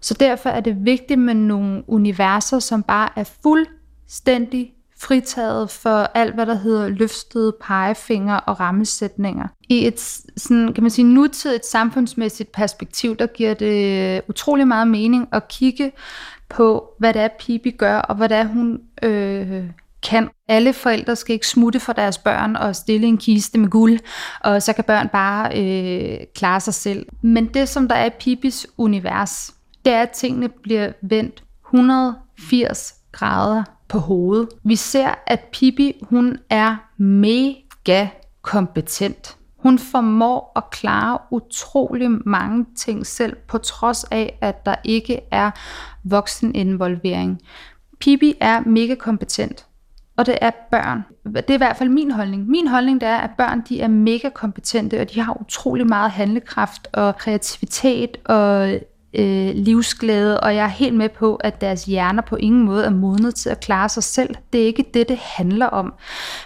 Så 0.00 0.14
derfor 0.14 0.50
er 0.50 0.60
det 0.60 0.76
vigtigt 0.84 1.20
med 1.20 1.34
nogle 1.34 1.82
universer, 1.86 2.58
som 2.58 2.82
bare 2.82 3.08
er 3.16 3.24
fuldstændig 3.42 4.72
fritaget 5.00 5.70
for 5.70 6.10
alt, 6.14 6.34
hvad 6.34 6.46
der 6.46 6.54
hedder 6.54 6.88
løftede 6.88 7.56
pegefinger 7.60 8.36
og 8.36 8.60
rammesætninger. 8.60 9.48
I 9.68 9.86
et 9.86 10.00
sådan, 10.36 10.72
kan 10.74 10.82
man 10.82 10.90
sige, 10.90 11.04
nutidigt 11.04 11.66
samfundsmæssigt 11.66 12.52
perspektiv, 12.52 13.16
der 13.16 13.26
giver 13.26 13.54
det 13.54 14.22
utrolig 14.28 14.68
meget 14.68 14.88
mening 14.88 15.28
at 15.32 15.48
kigge 15.48 15.92
på, 16.48 16.88
hvad 16.98 17.14
det 17.14 17.22
er, 17.22 17.28
Pibi 17.40 17.70
gør, 17.70 17.98
og 17.98 18.14
hvad 18.14 18.28
det 18.28 18.36
er, 18.36 18.44
hun 18.44 18.80
øh, 19.02 19.64
kan. 20.02 20.28
Alle 20.48 20.72
forældre 20.72 21.16
skal 21.16 21.32
ikke 21.32 21.46
smutte 21.46 21.80
for 21.80 21.92
deres 21.92 22.18
børn 22.18 22.56
og 22.56 22.76
stille 22.76 23.06
en 23.06 23.18
kiste 23.18 23.58
med 23.58 23.68
guld, 23.68 23.98
og 24.40 24.62
så 24.62 24.72
kan 24.72 24.84
børn 24.84 25.08
bare 25.08 25.58
øh, 25.58 26.18
klare 26.34 26.60
sig 26.60 26.74
selv. 26.74 27.06
Men 27.22 27.46
det, 27.46 27.68
som 27.68 27.88
der 27.88 27.94
er 27.94 28.06
i 28.06 28.10
Pippis 28.20 28.66
univers, 28.78 29.54
det 29.88 29.96
er, 29.96 30.02
at 30.02 30.10
tingene 30.10 30.48
bliver 30.48 30.92
vendt 31.02 31.44
180 31.66 32.94
grader 33.12 33.64
på 33.88 33.98
hovedet. 33.98 34.48
Vi 34.64 34.76
ser, 34.76 35.14
at 35.26 35.40
Pippi, 35.52 35.92
hun 36.02 36.38
er 36.50 36.76
mega 37.02 38.08
kompetent. 38.42 39.36
Hun 39.56 39.78
formår 39.78 40.52
at 40.56 40.70
klare 40.70 41.18
utrolig 41.30 42.10
mange 42.26 42.66
ting 42.76 43.06
selv, 43.06 43.36
på 43.36 43.58
trods 43.58 44.04
af, 44.04 44.38
at 44.40 44.66
der 44.66 44.74
ikke 44.84 45.20
er 45.30 45.50
vokseninvolvering. 46.04 47.40
Pippi 48.00 48.34
er 48.40 48.60
mega 48.60 48.94
kompetent, 48.94 49.66
og 50.16 50.26
det 50.26 50.38
er 50.40 50.50
børn. 50.70 51.04
Det 51.34 51.50
er 51.50 51.54
i 51.54 51.56
hvert 51.56 51.76
fald 51.76 51.88
min 51.88 52.10
holdning. 52.10 52.46
Min 52.46 52.68
holdning 52.68 53.00
det 53.00 53.08
er, 53.08 53.18
at 53.18 53.30
børn 53.38 53.62
de 53.68 53.80
er 53.80 53.88
mega 53.88 54.28
kompetente, 54.28 55.00
og 55.00 55.14
de 55.14 55.20
har 55.20 55.40
utrolig 55.40 55.86
meget 55.86 56.10
handlekraft 56.10 56.88
og 56.92 57.16
kreativitet 57.16 58.16
og 58.24 58.78
øh, 59.14 59.50
livsglæde, 59.54 60.40
og 60.40 60.54
jeg 60.54 60.64
er 60.64 60.68
helt 60.68 60.96
med 60.96 61.08
på, 61.08 61.36
at 61.36 61.60
deres 61.60 61.84
hjerner 61.84 62.22
på 62.22 62.36
ingen 62.36 62.62
måde 62.62 62.84
er 62.84 62.90
modnet 62.90 63.34
til 63.34 63.50
at 63.50 63.60
klare 63.60 63.88
sig 63.88 64.02
selv. 64.02 64.34
Det 64.52 64.62
er 64.62 64.66
ikke 64.66 64.90
det, 64.94 65.08
det 65.08 65.18
handler 65.18 65.66
om. 65.66 65.94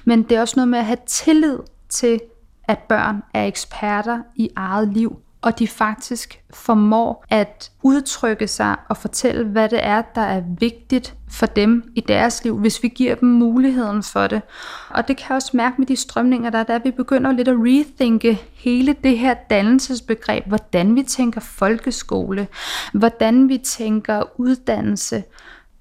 Men 0.04 0.22
det 0.22 0.36
er 0.36 0.40
også 0.40 0.54
noget 0.56 0.68
med 0.68 0.78
at 0.78 0.84
have 0.84 0.98
tillid 1.06 1.58
til, 1.88 2.20
at 2.64 2.78
børn 2.78 3.22
er 3.34 3.44
eksperter 3.44 4.18
i 4.36 4.50
eget 4.56 4.92
liv, 4.92 5.21
og 5.42 5.58
de 5.58 5.68
faktisk 5.68 6.40
formår 6.54 7.24
at 7.30 7.70
udtrykke 7.82 8.48
sig 8.48 8.76
og 8.88 8.96
fortælle, 8.96 9.44
hvad 9.44 9.68
det 9.68 9.80
er, 9.82 10.02
der 10.02 10.20
er 10.20 10.42
vigtigt 10.58 11.14
for 11.30 11.46
dem 11.46 11.92
i 11.94 12.00
deres 12.00 12.44
liv, 12.44 12.58
hvis 12.58 12.82
vi 12.82 12.88
giver 12.88 13.14
dem 13.14 13.28
muligheden 13.28 14.02
for 14.02 14.26
det. 14.26 14.42
Og 14.90 15.08
det 15.08 15.16
kan 15.16 15.26
jeg 15.28 15.36
også 15.36 15.50
mærke 15.54 15.74
med 15.78 15.86
de 15.86 15.96
strømninger, 15.96 16.50
der 16.50 16.58
er, 16.58 16.64
der 16.64 16.78
vi 16.78 16.90
begynder 16.90 17.32
lidt 17.32 17.48
at 17.48 17.56
rethinke 17.58 18.40
hele 18.54 18.96
det 19.04 19.18
her 19.18 19.34
dannelsesbegreb, 19.34 20.46
hvordan 20.46 20.94
vi 20.96 21.02
tænker 21.02 21.40
folkeskole, 21.40 22.48
hvordan 22.92 23.48
vi 23.48 23.58
tænker 23.58 24.22
uddannelse. 24.40 25.24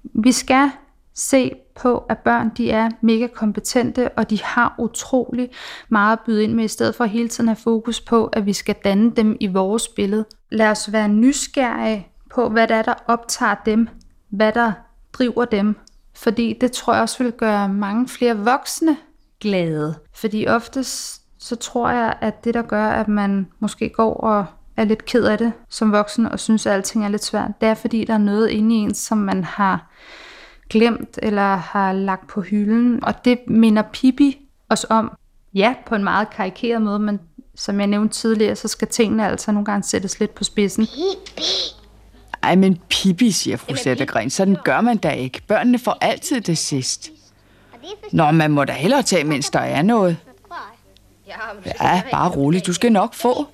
Vi 0.02 0.32
skal 0.32 0.70
se 1.14 1.52
på, 1.74 1.98
at 1.98 2.18
børn 2.18 2.50
de 2.56 2.70
er 2.70 2.90
mega 3.00 3.26
kompetente, 3.26 4.08
og 4.08 4.30
de 4.30 4.42
har 4.42 4.74
utrolig 4.78 5.50
meget 5.88 6.12
at 6.12 6.20
byde 6.26 6.44
ind 6.44 6.52
med, 6.52 6.64
i 6.64 6.68
stedet 6.68 6.94
for 6.94 7.04
hele 7.04 7.28
tiden 7.28 7.48
at 7.48 7.56
have 7.56 7.62
fokus 7.62 8.00
på, 8.00 8.26
at 8.26 8.46
vi 8.46 8.52
skal 8.52 8.74
danne 8.84 9.10
dem 9.10 9.36
i 9.40 9.46
vores 9.46 9.88
billede. 9.88 10.24
Lad 10.50 10.70
os 10.70 10.92
være 10.92 11.08
nysgerrige 11.08 12.08
på, 12.34 12.48
hvad 12.48 12.68
der 12.68 12.74
er, 12.74 12.82
der 12.82 12.94
optager 13.06 13.54
dem, 13.66 13.88
hvad 14.30 14.52
der 14.52 14.72
driver 15.12 15.44
dem, 15.44 15.76
fordi 16.14 16.58
det 16.60 16.72
tror 16.72 16.92
jeg 16.92 17.02
også 17.02 17.22
vil 17.22 17.32
gøre 17.32 17.68
mange 17.68 18.08
flere 18.08 18.38
voksne 18.38 18.96
glade. 19.40 19.94
Fordi 20.14 20.46
oftest 20.46 21.22
så 21.38 21.56
tror 21.56 21.90
jeg, 21.90 22.14
at 22.20 22.44
det 22.44 22.54
der 22.54 22.62
gør, 22.62 22.86
at 22.86 23.08
man 23.08 23.48
måske 23.60 23.88
går 23.88 24.14
og 24.14 24.46
er 24.76 24.84
lidt 24.84 25.04
ked 25.04 25.24
af 25.24 25.38
det 25.38 25.52
som 25.68 25.92
voksen 25.92 26.26
og 26.26 26.40
synes, 26.40 26.66
at 26.66 26.72
alting 26.72 27.04
er 27.04 27.08
lidt 27.08 27.24
svært, 27.24 27.50
det 27.60 27.68
er 27.68 27.74
fordi, 27.74 28.04
der 28.04 28.14
er 28.14 28.18
noget 28.18 28.48
inde 28.48 28.74
i 28.74 28.78
en, 28.78 28.94
som 28.94 29.18
man 29.18 29.44
har 29.44 29.90
glemt 30.72 31.18
eller 31.22 31.56
har 31.56 31.92
lagt 31.92 32.28
på 32.28 32.40
hylden. 32.40 33.04
Og 33.04 33.24
det 33.24 33.38
minder 33.46 33.82
Pippi 33.82 34.38
os 34.68 34.86
om, 34.90 35.12
ja, 35.54 35.74
på 35.86 35.94
en 35.94 36.04
meget 36.04 36.30
karikeret 36.30 36.82
måde, 36.82 36.98
men 36.98 37.20
som 37.54 37.80
jeg 37.80 37.86
nævnte 37.86 38.14
tidligere, 38.14 38.56
så 38.56 38.68
skal 38.68 38.88
tingene 38.88 39.28
altså 39.28 39.52
nogle 39.52 39.64
gange 39.64 39.82
sættes 39.82 40.20
lidt 40.20 40.34
på 40.34 40.44
spidsen. 40.44 40.86
Pippi. 40.86 41.42
Ej, 42.42 42.54
men 42.54 42.78
Pippi, 42.88 43.30
siger 43.30 43.56
fru 43.56 43.74
Sættergren. 43.74 44.30
Sådan 44.30 44.56
gør 44.64 44.80
man 44.80 44.96
da 44.96 45.10
ikke. 45.10 45.42
Børnene 45.48 45.78
får 45.78 45.98
altid 46.00 46.40
det 46.40 46.58
sidst. 46.58 47.10
Nå, 48.12 48.30
man 48.30 48.50
må 48.50 48.64
da 48.64 48.72
hellere 48.72 49.02
tage, 49.02 49.24
mens 49.24 49.50
der 49.50 49.60
er 49.60 49.82
noget. 49.82 50.16
Ja, 51.66 52.02
bare 52.10 52.30
roligt. 52.30 52.66
Du 52.66 52.72
skal 52.72 52.92
nok 52.92 53.14
få. 53.14 53.46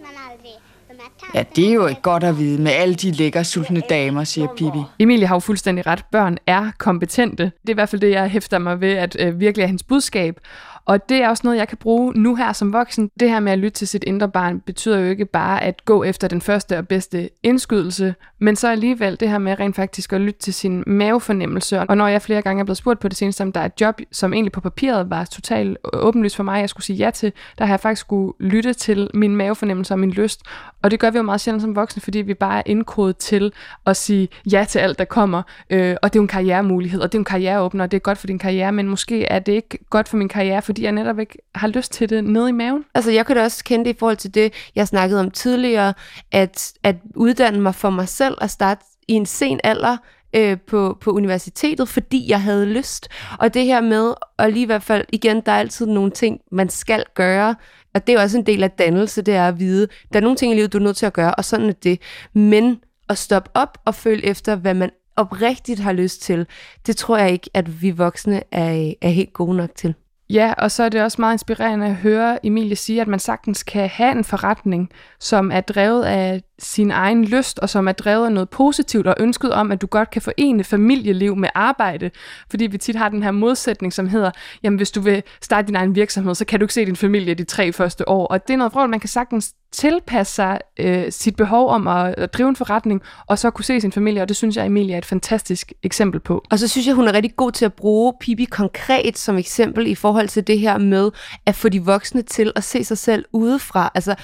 Ja, 1.34 1.44
det 1.56 1.68
er 1.68 1.72
jo 1.72 1.86
ikke 1.86 2.02
godt 2.02 2.24
at 2.24 2.38
vide 2.38 2.62
med 2.62 2.72
alle 2.72 2.94
de 2.94 3.10
lækre 3.10 3.44
sultne 3.44 3.82
damer, 3.90 4.24
siger 4.24 4.46
Pippi. 4.46 4.78
Emilie 4.98 5.26
har 5.26 5.34
jo 5.34 5.38
fuldstændig 5.38 5.86
ret. 5.86 6.04
Børn 6.12 6.38
er 6.46 6.70
kompetente. 6.78 7.42
Det 7.42 7.68
er 7.68 7.70
i 7.70 7.72
hvert 7.72 7.88
fald 7.88 8.00
det, 8.00 8.10
jeg 8.10 8.28
hæfter 8.28 8.58
mig 8.58 8.80
ved, 8.80 8.92
at 8.92 9.16
øh, 9.20 9.40
virkelig 9.40 9.62
er 9.62 9.66
hendes 9.66 9.82
budskab. 9.82 10.40
Og 10.88 11.09
det 11.09 11.22
er 11.22 11.29
også 11.29 11.40
noget, 11.44 11.59
jeg 11.59 11.68
kan 11.68 11.79
bruge 11.79 12.12
nu 12.12 12.35
her 12.35 12.53
som 12.53 12.72
voksen. 12.72 13.11
Det 13.20 13.31
her 13.31 13.40
med 13.40 13.53
at 13.53 13.59
lytte 13.59 13.79
til 13.79 13.88
sit 13.88 14.05
indre 14.05 14.29
barn 14.29 14.61
betyder 14.61 14.98
jo 14.98 15.11
ikke 15.11 15.24
bare 15.24 15.62
at 15.62 15.85
gå 15.85 16.03
efter 16.03 16.29
den 16.29 16.40
første 16.40 16.79
og 16.79 16.88
bedste 16.88 17.31
indskydelse, 17.42 18.14
men 18.38 18.57
så 18.57 18.68
alligevel 18.68 19.20
det 19.20 19.29
her 19.29 19.38
med 19.38 19.61
rent 19.61 19.77
faktisk 19.77 20.12
at 20.12 20.20
lytte 20.20 20.40
til 20.40 20.55
sin 20.55 20.85
mavefornemmelse. 20.87 21.81
Og 21.81 21.96
når 21.96 22.09
jeg 22.09 22.22
flere 22.22 22.42
gange 22.42 22.61
er 22.61 22.64
blevet 22.64 22.77
spurgt 22.77 23.01
på 23.01 23.09
det 23.09 23.16
seneste, 23.16 23.42
om 23.42 23.53
der 23.53 23.61
er 23.61 23.64
et 23.64 23.81
job, 23.81 24.01
som 24.12 24.33
egentlig 24.33 24.53
på 24.53 24.61
papiret 24.61 25.11
var 25.11 25.24
totalt 25.24 25.79
åbenlyst 25.92 26.37
for 26.37 26.42
mig, 26.42 26.61
jeg 26.61 26.68
skulle 26.68 26.85
sige 26.85 26.96
ja 26.96 27.11
til, 27.11 27.33
der 27.59 27.64
har 27.64 27.72
jeg 27.72 27.81
faktisk 27.81 28.01
skulle 28.01 28.33
lytte 28.40 28.72
til 28.72 29.11
min 29.14 29.37
mavefornemmelse 29.37 29.94
og 29.94 29.98
min 29.98 30.11
lyst. 30.11 30.42
Og 30.83 30.90
det 30.90 31.01
gør 31.01 31.11
vi 31.11 31.16
jo 31.16 31.22
meget 31.22 31.40
sjældent 31.40 31.62
som 31.62 31.77
voksne, 31.77 32.03
fordi 32.03 32.18
vi 32.18 32.35
bare 32.35 32.59
er 32.59 32.62
indkodet 32.66 33.16
til 33.16 33.53
at 33.87 33.96
sige 33.96 34.29
ja 34.53 34.64
til 34.68 34.79
alt, 34.79 34.98
der 34.98 35.05
kommer. 35.05 35.42
Øh, 35.70 35.96
og 36.03 36.12
det 36.12 36.18
er 36.18 36.20
jo 36.20 36.24
en 36.24 36.29
karrieremulighed, 36.29 37.01
og 37.01 37.12
det 37.12 37.18
er 37.18 37.20
en 37.20 37.24
karriereåbner, 37.24 37.85
og 37.85 37.90
det 37.90 37.96
er 37.96 38.01
godt 38.01 38.18
for 38.18 38.27
din 38.27 38.38
karriere, 38.38 38.72
men 38.72 38.88
måske 38.88 39.24
er 39.24 39.38
det 39.38 39.53
ikke 39.53 39.79
godt 39.90 40.09
for 40.09 40.16
min 40.16 40.29
karriere, 40.29 40.62
fordi 40.62 40.77
jeg 40.82 40.92
netop 40.92 41.18
ikke 41.18 41.38
har 41.54 41.68
lyst 41.68 41.92
til 41.92 42.10
det 42.10 42.24
nede 42.24 42.48
i 42.48 42.52
maven. 42.52 42.84
Altså, 42.94 43.10
jeg 43.10 43.26
kan 43.26 43.36
da 43.36 43.42
også 43.42 43.64
kende 43.64 43.84
det 43.84 43.94
i 43.94 43.98
forhold 43.98 44.16
til 44.16 44.34
det, 44.34 44.52
jeg 44.74 44.88
snakkede 44.88 45.20
om 45.20 45.30
tidligere, 45.30 45.94
at, 46.32 46.72
at 46.82 46.96
uddanne 47.16 47.60
mig 47.60 47.74
for 47.74 47.90
mig 47.90 48.08
selv 48.08 48.38
at 48.40 48.50
starte 48.50 48.84
i 49.08 49.12
en 49.12 49.26
sen 49.26 49.60
alder, 49.64 49.96
øh, 50.36 50.58
på, 50.66 50.98
på 51.00 51.10
universitetet, 51.10 51.88
fordi 51.88 52.30
jeg 52.30 52.42
havde 52.42 52.66
lyst. 52.66 53.08
Og 53.38 53.54
det 53.54 53.64
her 53.64 53.80
med, 53.80 54.14
og 54.36 54.50
lige 54.50 54.62
i 54.62 54.66
hvert 54.66 54.82
fald, 54.82 55.04
igen, 55.12 55.40
der 55.46 55.52
er 55.52 55.58
altid 55.58 55.86
nogle 55.86 56.10
ting, 56.10 56.40
man 56.52 56.68
skal 56.68 57.04
gøre, 57.14 57.54
og 57.94 58.06
det 58.06 58.14
er 58.14 58.22
også 58.22 58.38
en 58.38 58.46
del 58.46 58.62
af 58.62 58.70
dannelse, 58.70 59.22
det 59.22 59.34
er 59.34 59.48
at 59.48 59.58
vide, 59.58 59.88
der 60.12 60.18
er 60.18 60.22
nogle 60.22 60.36
ting 60.36 60.52
i 60.52 60.56
livet, 60.56 60.72
du 60.72 60.78
er 60.78 60.82
nødt 60.82 60.96
til 60.96 61.06
at 61.06 61.12
gøre, 61.12 61.34
og 61.34 61.44
sådan 61.44 61.68
er 61.68 61.72
det. 61.72 62.00
Men 62.32 62.80
at 63.08 63.18
stoppe 63.18 63.50
op 63.54 63.78
og 63.84 63.94
følge 63.94 64.24
efter, 64.26 64.56
hvad 64.56 64.74
man 64.74 64.90
oprigtigt 65.16 65.80
har 65.80 65.92
lyst 65.92 66.22
til, 66.22 66.46
det 66.86 66.96
tror 66.96 67.16
jeg 67.16 67.32
ikke, 67.32 67.50
at 67.54 67.82
vi 67.82 67.90
voksne 67.90 68.42
er, 68.52 68.92
er 69.02 69.08
helt 69.08 69.32
gode 69.32 69.56
nok 69.56 69.70
til. 69.74 69.94
Ja, 70.30 70.54
og 70.58 70.70
så 70.70 70.82
er 70.82 70.88
det 70.88 71.02
også 71.02 71.20
meget 71.20 71.34
inspirerende 71.34 71.86
at 71.86 71.94
høre 71.94 72.46
Emilie 72.46 72.76
sige, 72.76 73.00
at 73.00 73.08
man 73.08 73.18
sagtens 73.18 73.62
kan 73.62 73.88
have 73.88 74.12
en 74.12 74.24
forretning, 74.24 74.90
som 75.20 75.50
er 75.50 75.60
drevet 75.60 76.04
af 76.04 76.42
sin 76.59 76.90
egen 76.90 77.25
lyst, 77.25 77.59
og 77.59 77.68
som 77.68 77.88
er 77.88 77.92
drevet 77.92 78.27
af 78.27 78.33
noget 78.33 78.49
positivt, 78.49 79.07
og 79.07 79.14
ønsket 79.21 79.53
om, 79.53 79.73
at 79.73 79.81
du 79.81 79.87
godt 79.87 80.11
kan 80.11 80.23
forene 80.23 80.64
familieliv 80.64 81.37
med 81.37 81.49
arbejde. 81.55 82.11
Fordi 82.51 82.66
vi 82.66 82.79
tit 82.79 82.97
har 82.97 83.09
den 83.09 83.23
her 83.23 83.31
modsætning, 83.31 83.92
som 83.92 84.09
hedder, 84.09 84.31
jamen 84.62 84.77
hvis 84.77 84.90
du 84.90 85.01
vil 85.01 85.23
starte 85.42 85.66
din 85.66 85.77
egen 85.77 85.94
virksomhed, 85.94 86.35
så 86.35 86.44
kan 86.44 86.61
du 86.61 86.64
ikke 86.64 86.75
se 86.75 86.87
din 86.87 86.97
familie 86.97 87.35
de 87.35 87.44
tre 87.44 87.73
første 87.73 88.09
år. 88.09 88.27
Og 88.27 88.49
det 88.49 88.55
er 88.55 88.59
noget 88.59 88.73
forhold, 88.73 88.90
man 88.90 89.01
kan 89.01 89.09
sagtens 89.09 89.55
tilpasse 89.73 90.35
sig 90.35 90.59
øh, 90.81 91.12
sit 91.12 91.37
behov 91.37 91.68
om 91.68 91.88
at, 91.88 92.14
at 92.18 92.35
drive 92.35 92.49
en 92.49 92.57
forretning, 92.57 93.03
og 93.27 93.38
så 93.38 93.51
kunne 93.51 93.64
se 93.64 93.81
sin 93.81 93.92
familie, 93.92 94.23
og 94.23 94.29
det 94.29 94.37
synes 94.37 94.57
jeg, 94.57 94.66
Emilie 94.66 94.94
er 94.94 94.99
et 94.99 95.05
fantastisk 95.05 95.73
eksempel 95.83 96.21
på. 96.21 96.44
Og 96.51 96.59
så 96.59 96.68
synes 96.68 96.87
jeg, 96.87 96.94
hun 96.94 97.09
er 97.09 97.12
rigtig 97.12 97.37
god 97.37 97.53
til 97.53 97.64
at 97.64 97.75
bruge 97.75 98.12
Pippi 98.21 98.44
konkret 98.44 99.18
som 99.18 99.38
eksempel 99.38 99.87
i 99.87 99.94
forhold 99.94 100.29
til 100.29 100.47
det 100.47 100.59
her 100.59 100.79
med 100.79 101.11
at 101.47 101.55
få 101.55 101.68
de 101.68 101.85
voksne 101.85 102.23
til 102.23 102.53
at 102.57 102.64
se 102.64 102.85
sig 102.85 102.99
selv 102.99 103.25
udefra. 103.33 103.90
Altså, 103.94 104.14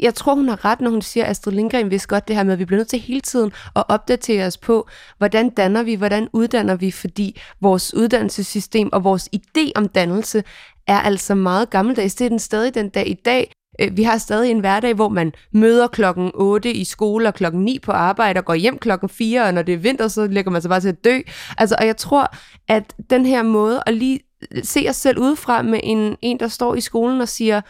jeg 0.00 0.14
tror, 0.14 0.34
hun 0.34 0.48
har 0.48 0.64
ret, 0.64 0.80
når 0.80 0.90
hun 0.90 1.02
siger, 1.02 1.24
at 1.24 1.30
Astrid 1.30 1.52
Lindgren 1.52 1.75
vidste 1.84 2.08
godt 2.08 2.28
det 2.28 2.36
her 2.36 2.42
med, 2.42 2.52
at 2.52 2.58
vi 2.58 2.64
bliver 2.64 2.78
nødt 2.78 2.88
til 2.88 2.98
hele 2.98 3.20
tiden 3.20 3.52
at 3.76 3.84
opdatere 3.88 4.46
os 4.46 4.56
på, 4.56 4.88
hvordan 5.18 5.50
danner 5.50 5.82
vi, 5.82 5.94
hvordan 5.94 6.28
uddanner 6.32 6.76
vi, 6.76 6.90
fordi 6.90 7.40
vores 7.60 7.94
uddannelsessystem 7.94 8.88
og 8.92 9.04
vores 9.04 9.28
idé 9.36 9.70
om 9.74 9.88
dannelse 9.88 10.44
er 10.86 10.98
altså 10.98 11.34
meget 11.34 11.70
gammeldags. 11.70 12.14
Det 12.14 12.24
er 12.24 12.28
den 12.28 12.38
stadig 12.38 12.74
den 12.74 12.88
dag 12.88 13.08
i 13.08 13.14
dag. 13.14 13.52
Øh, 13.80 13.96
vi 13.96 14.02
har 14.02 14.18
stadig 14.18 14.50
en 14.50 14.60
hverdag, 14.60 14.94
hvor 14.94 15.08
man 15.08 15.32
møder 15.52 15.86
klokken 15.86 16.30
8 16.34 16.72
i 16.72 16.84
skole 16.84 17.28
og 17.28 17.34
klokken 17.34 17.62
9 17.64 17.78
på 17.78 17.92
arbejde 17.92 18.38
og 18.38 18.44
går 18.44 18.54
hjem 18.54 18.78
klokken 18.78 19.08
4, 19.08 19.44
og 19.44 19.54
når 19.54 19.62
det 19.62 19.74
er 19.74 19.78
vinter, 19.78 20.08
så 20.08 20.26
lægger 20.26 20.50
man 20.50 20.62
sig 20.62 20.68
bare 20.68 20.80
til 20.80 20.88
at 20.88 21.04
dø. 21.04 21.18
Altså, 21.58 21.76
og 21.78 21.86
jeg 21.86 21.96
tror, 21.96 22.36
at 22.68 22.94
den 23.10 23.26
her 23.26 23.42
måde 23.42 23.82
at 23.86 23.94
lige 23.94 24.20
se 24.62 24.86
os 24.88 24.96
selv 24.96 25.18
udefra 25.18 25.62
med 25.62 25.80
en, 25.82 26.16
en, 26.22 26.40
der 26.40 26.48
står 26.48 26.74
i 26.74 26.80
skolen 26.80 27.20
og 27.20 27.28
siger, 27.28 27.60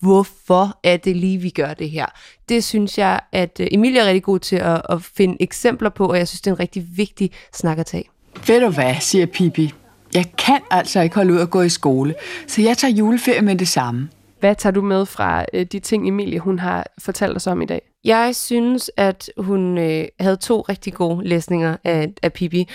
hvorfor 0.00 0.78
er 0.84 0.96
det 0.96 1.16
lige, 1.16 1.38
vi 1.38 1.50
gør 1.50 1.74
det 1.74 1.90
her? 1.90 2.06
Det 2.48 2.64
synes 2.64 2.98
jeg, 2.98 3.20
at 3.32 3.60
øh, 3.60 3.68
Emilie 3.70 4.00
er 4.00 4.06
rigtig 4.06 4.22
god 4.22 4.38
til 4.38 4.56
at, 4.56 4.82
at 4.88 5.02
finde 5.02 5.36
eksempler 5.40 5.90
på, 5.90 6.06
og 6.06 6.18
jeg 6.18 6.28
synes, 6.28 6.40
det 6.40 6.50
er 6.50 6.54
en 6.54 6.60
rigtig 6.60 6.86
vigtig 6.96 7.30
snak 7.54 7.78
at 7.78 7.86
tage. 7.86 8.04
Ved 8.46 8.60
du 8.60 8.68
hvad, 8.68 8.94
siger 9.00 9.26
Pippi. 9.26 9.72
Jeg 10.14 10.32
kan 10.38 10.60
altså 10.70 11.00
ikke 11.00 11.14
holde 11.14 11.32
ud 11.32 11.40
at 11.40 11.50
gå 11.50 11.62
i 11.62 11.68
skole, 11.68 12.14
så 12.46 12.62
jeg 12.62 12.78
tager 12.78 12.94
juleferie 12.94 13.42
med 13.42 13.56
det 13.56 13.68
samme. 13.68 14.08
Hvad 14.40 14.54
tager 14.54 14.72
du 14.72 14.82
med 14.82 15.06
fra 15.06 15.44
øh, 15.52 15.66
de 15.66 15.78
ting, 15.78 16.08
Emilie 16.08 16.38
hun 16.38 16.58
har 16.58 16.86
fortalt 16.98 17.36
os 17.36 17.46
om 17.46 17.62
i 17.62 17.66
dag? 17.66 17.82
Jeg 18.04 18.36
synes, 18.36 18.90
at 18.96 19.30
hun 19.38 19.78
øh, 19.78 20.04
havde 20.20 20.36
to 20.36 20.60
rigtig 20.60 20.92
gode 20.92 21.28
læsninger 21.28 21.76
af, 21.84 22.08
af 22.22 22.32
Pippi. 22.32 22.68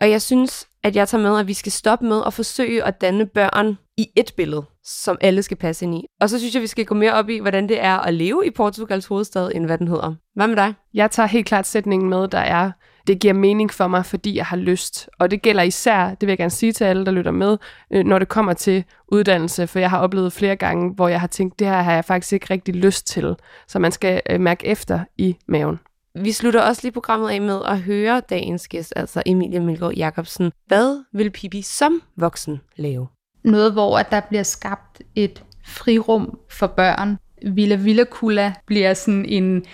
Og 0.00 0.10
jeg 0.10 0.22
synes, 0.22 0.66
at 0.86 0.96
jeg 0.96 1.08
tager 1.08 1.22
med, 1.22 1.40
at 1.40 1.46
vi 1.46 1.54
skal 1.54 1.72
stoppe 1.72 2.06
med 2.06 2.22
at 2.26 2.34
forsøge 2.34 2.84
at 2.84 3.00
danne 3.00 3.26
børn 3.26 3.78
i 3.96 4.06
et 4.16 4.32
billede, 4.36 4.64
som 4.84 5.18
alle 5.20 5.42
skal 5.42 5.56
passe 5.56 5.84
ind 5.84 5.94
i. 5.94 6.06
Og 6.20 6.30
så 6.30 6.38
synes 6.38 6.54
jeg, 6.54 6.62
vi 6.62 6.66
skal 6.66 6.84
gå 6.84 6.94
mere 6.94 7.12
op 7.12 7.28
i, 7.28 7.38
hvordan 7.38 7.68
det 7.68 7.84
er 7.84 7.94
at 7.98 8.14
leve 8.14 8.46
i 8.46 8.50
Portugals 8.50 9.06
hovedstad, 9.06 9.50
end 9.54 9.66
hvad 9.66 9.78
den 9.78 9.88
hedder. 9.88 10.14
Hvad 10.34 10.46
med 10.46 10.56
dig? 10.56 10.74
Jeg 10.94 11.10
tager 11.10 11.26
helt 11.26 11.46
klart 11.46 11.66
sætningen 11.66 12.10
med, 12.10 12.28
der 12.28 12.38
er, 12.38 12.70
det 13.06 13.20
giver 13.20 13.34
mening 13.34 13.72
for 13.72 13.86
mig, 13.86 14.06
fordi 14.06 14.36
jeg 14.36 14.46
har 14.46 14.56
lyst. 14.56 15.08
Og 15.18 15.30
det 15.30 15.42
gælder 15.42 15.62
især, 15.62 16.08
det 16.08 16.20
vil 16.20 16.28
jeg 16.28 16.38
gerne 16.38 16.50
sige 16.50 16.72
til 16.72 16.84
alle, 16.84 17.06
der 17.06 17.12
lytter 17.12 17.30
med, 17.30 17.58
øh, 17.90 18.04
når 18.04 18.18
det 18.18 18.28
kommer 18.28 18.52
til 18.52 18.84
uddannelse, 19.08 19.66
for 19.66 19.78
jeg 19.78 19.90
har 19.90 19.98
oplevet 19.98 20.32
flere 20.32 20.56
gange, 20.56 20.94
hvor 20.94 21.08
jeg 21.08 21.20
har 21.20 21.26
tænkt, 21.26 21.58
det 21.58 21.66
her 21.66 21.82
har 21.82 21.92
jeg 21.92 22.04
faktisk 22.04 22.32
ikke 22.32 22.46
rigtig 22.50 22.74
lyst 22.74 23.06
til. 23.06 23.34
Så 23.68 23.78
man 23.78 23.92
skal 23.92 24.22
øh, 24.30 24.40
mærke 24.40 24.66
efter 24.66 25.00
i 25.18 25.36
maven. 25.48 25.78
Vi 26.22 26.32
slutter 26.32 26.60
også 26.60 26.80
lige 26.82 26.92
programmet 26.92 27.30
af 27.30 27.40
med 27.40 27.60
at 27.66 27.80
høre 27.80 28.22
dagens 28.30 28.68
gæst, 28.68 28.92
altså 28.96 29.22
Emilie 29.26 29.60
Milgaard 29.60 29.94
Jacobsen. 29.94 30.52
Hvad 30.66 31.04
vil 31.12 31.30
Pippi 31.30 31.62
som 31.62 32.02
voksen 32.16 32.60
lave? 32.76 33.08
Noget, 33.44 33.72
hvor 33.72 33.98
at 33.98 34.10
der 34.10 34.20
bliver 34.20 34.42
skabt 34.42 35.02
et 35.14 35.44
frirum 35.66 36.38
for 36.50 36.66
børn. 36.66 37.18
Villa 37.54 37.76
Villa 37.76 38.04
Kula 38.04 38.52
bliver 38.66 38.94
sådan 38.94 39.24
en, 39.24 39.64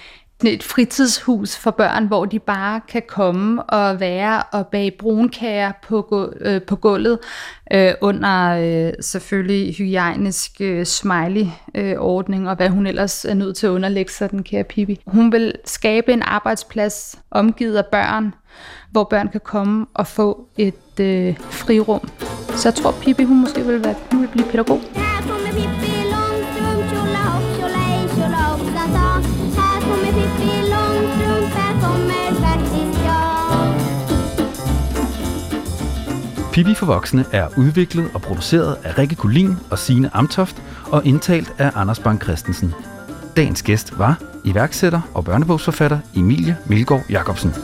et 0.50 0.62
fritidshus 0.62 1.56
for 1.56 1.70
børn, 1.70 2.06
hvor 2.06 2.24
de 2.24 2.38
bare 2.38 2.80
kan 2.88 3.02
komme 3.08 3.62
og 3.62 4.00
være 4.00 4.42
og 4.42 4.66
bage 4.66 4.90
brunkager 4.90 5.72
på, 5.82 6.32
øh, 6.40 6.62
på 6.62 6.76
gulvet 6.76 7.18
øh, 7.72 7.92
under 8.00 8.48
øh, 8.50 8.92
selvfølgelig 9.00 9.74
hygiejnisk 9.74 10.60
øh, 10.60 10.86
smiley-ordning, 10.86 12.42
øh, 12.42 12.50
og 12.50 12.56
hvad 12.56 12.68
hun 12.68 12.86
ellers 12.86 13.24
er 13.24 13.34
nødt 13.34 13.56
til 13.56 13.66
at 13.66 13.70
underlægge 13.70 14.12
sig, 14.12 14.30
den 14.30 14.42
kære 14.42 14.64
Pippi. 14.64 15.00
Hun 15.06 15.32
vil 15.32 15.52
skabe 15.64 16.12
en 16.12 16.22
arbejdsplads 16.22 17.18
omgivet 17.30 17.76
af 17.76 17.86
børn, 17.86 18.34
hvor 18.90 19.04
børn 19.04 19.28
kan 19.28 19.40
komme 19.44 19.86
og 19.94 20.06
få 20.06 20.46
et 20.58 21.00
øh, 21.00 21.36
frirum. 21.38 22.08
Så 22.56 22.68
jeg 22.68 22.74
tror, 22.74 22.94
Pippi 23.02 23.24
hun 23.24 23.40
måske 23.40 23.66
vil, 23.66 23.84
være, 23.84 23.94
hun 24.10 24.20
vil 24.20 24.28
blive 24.28 24.46
pædagog. 24.50 24.80
Pippi 36.52 36.74
for 36.74 36.86
Voksne 36.86 37.24
er 37.32 37.48
udviklet 37.56 38.10
og 38.14 38.22
produceret 38.22 38.76
af 38.84 38.98
Rikke 38.98 39.16
Kulin 39.16 39.56
og 39.70 39.78
Sine 39.78 40.10
Amtoft 40.16 40.62
og 40.86 41.06
indtalt 41.06 41.54
af 41.58 41.70
Anders 41.74 41.98
Bang 41.98 42.22
Christensen. 42.22 42.74
Dagens 43.36 43.62
gæst 43.62 43.98
var 43.98 44.22
iværksætter 44.44 45.00
og 45.14 45.24
børnebogsforfatter 45.24 45.98
Emilie 46.16 46.56
Milgaard 46.66 47.02
Jacobsen. 47.10 47.54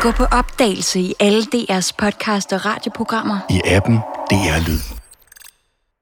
Gå 0.00 0.10
på 0.10 0.24
opdagelse 0.24 1.00
i 1.00 1.14
alle 1.20 1.42
DR's 1.42 1.90
podcast 1.98 2.52
og 2.52 2.66
radioprogrammer. 2.66 3.38
I 3.50 3.60
appen 3.64 3.96
DR 4.30 4.68
Lyd. 4.68 4.97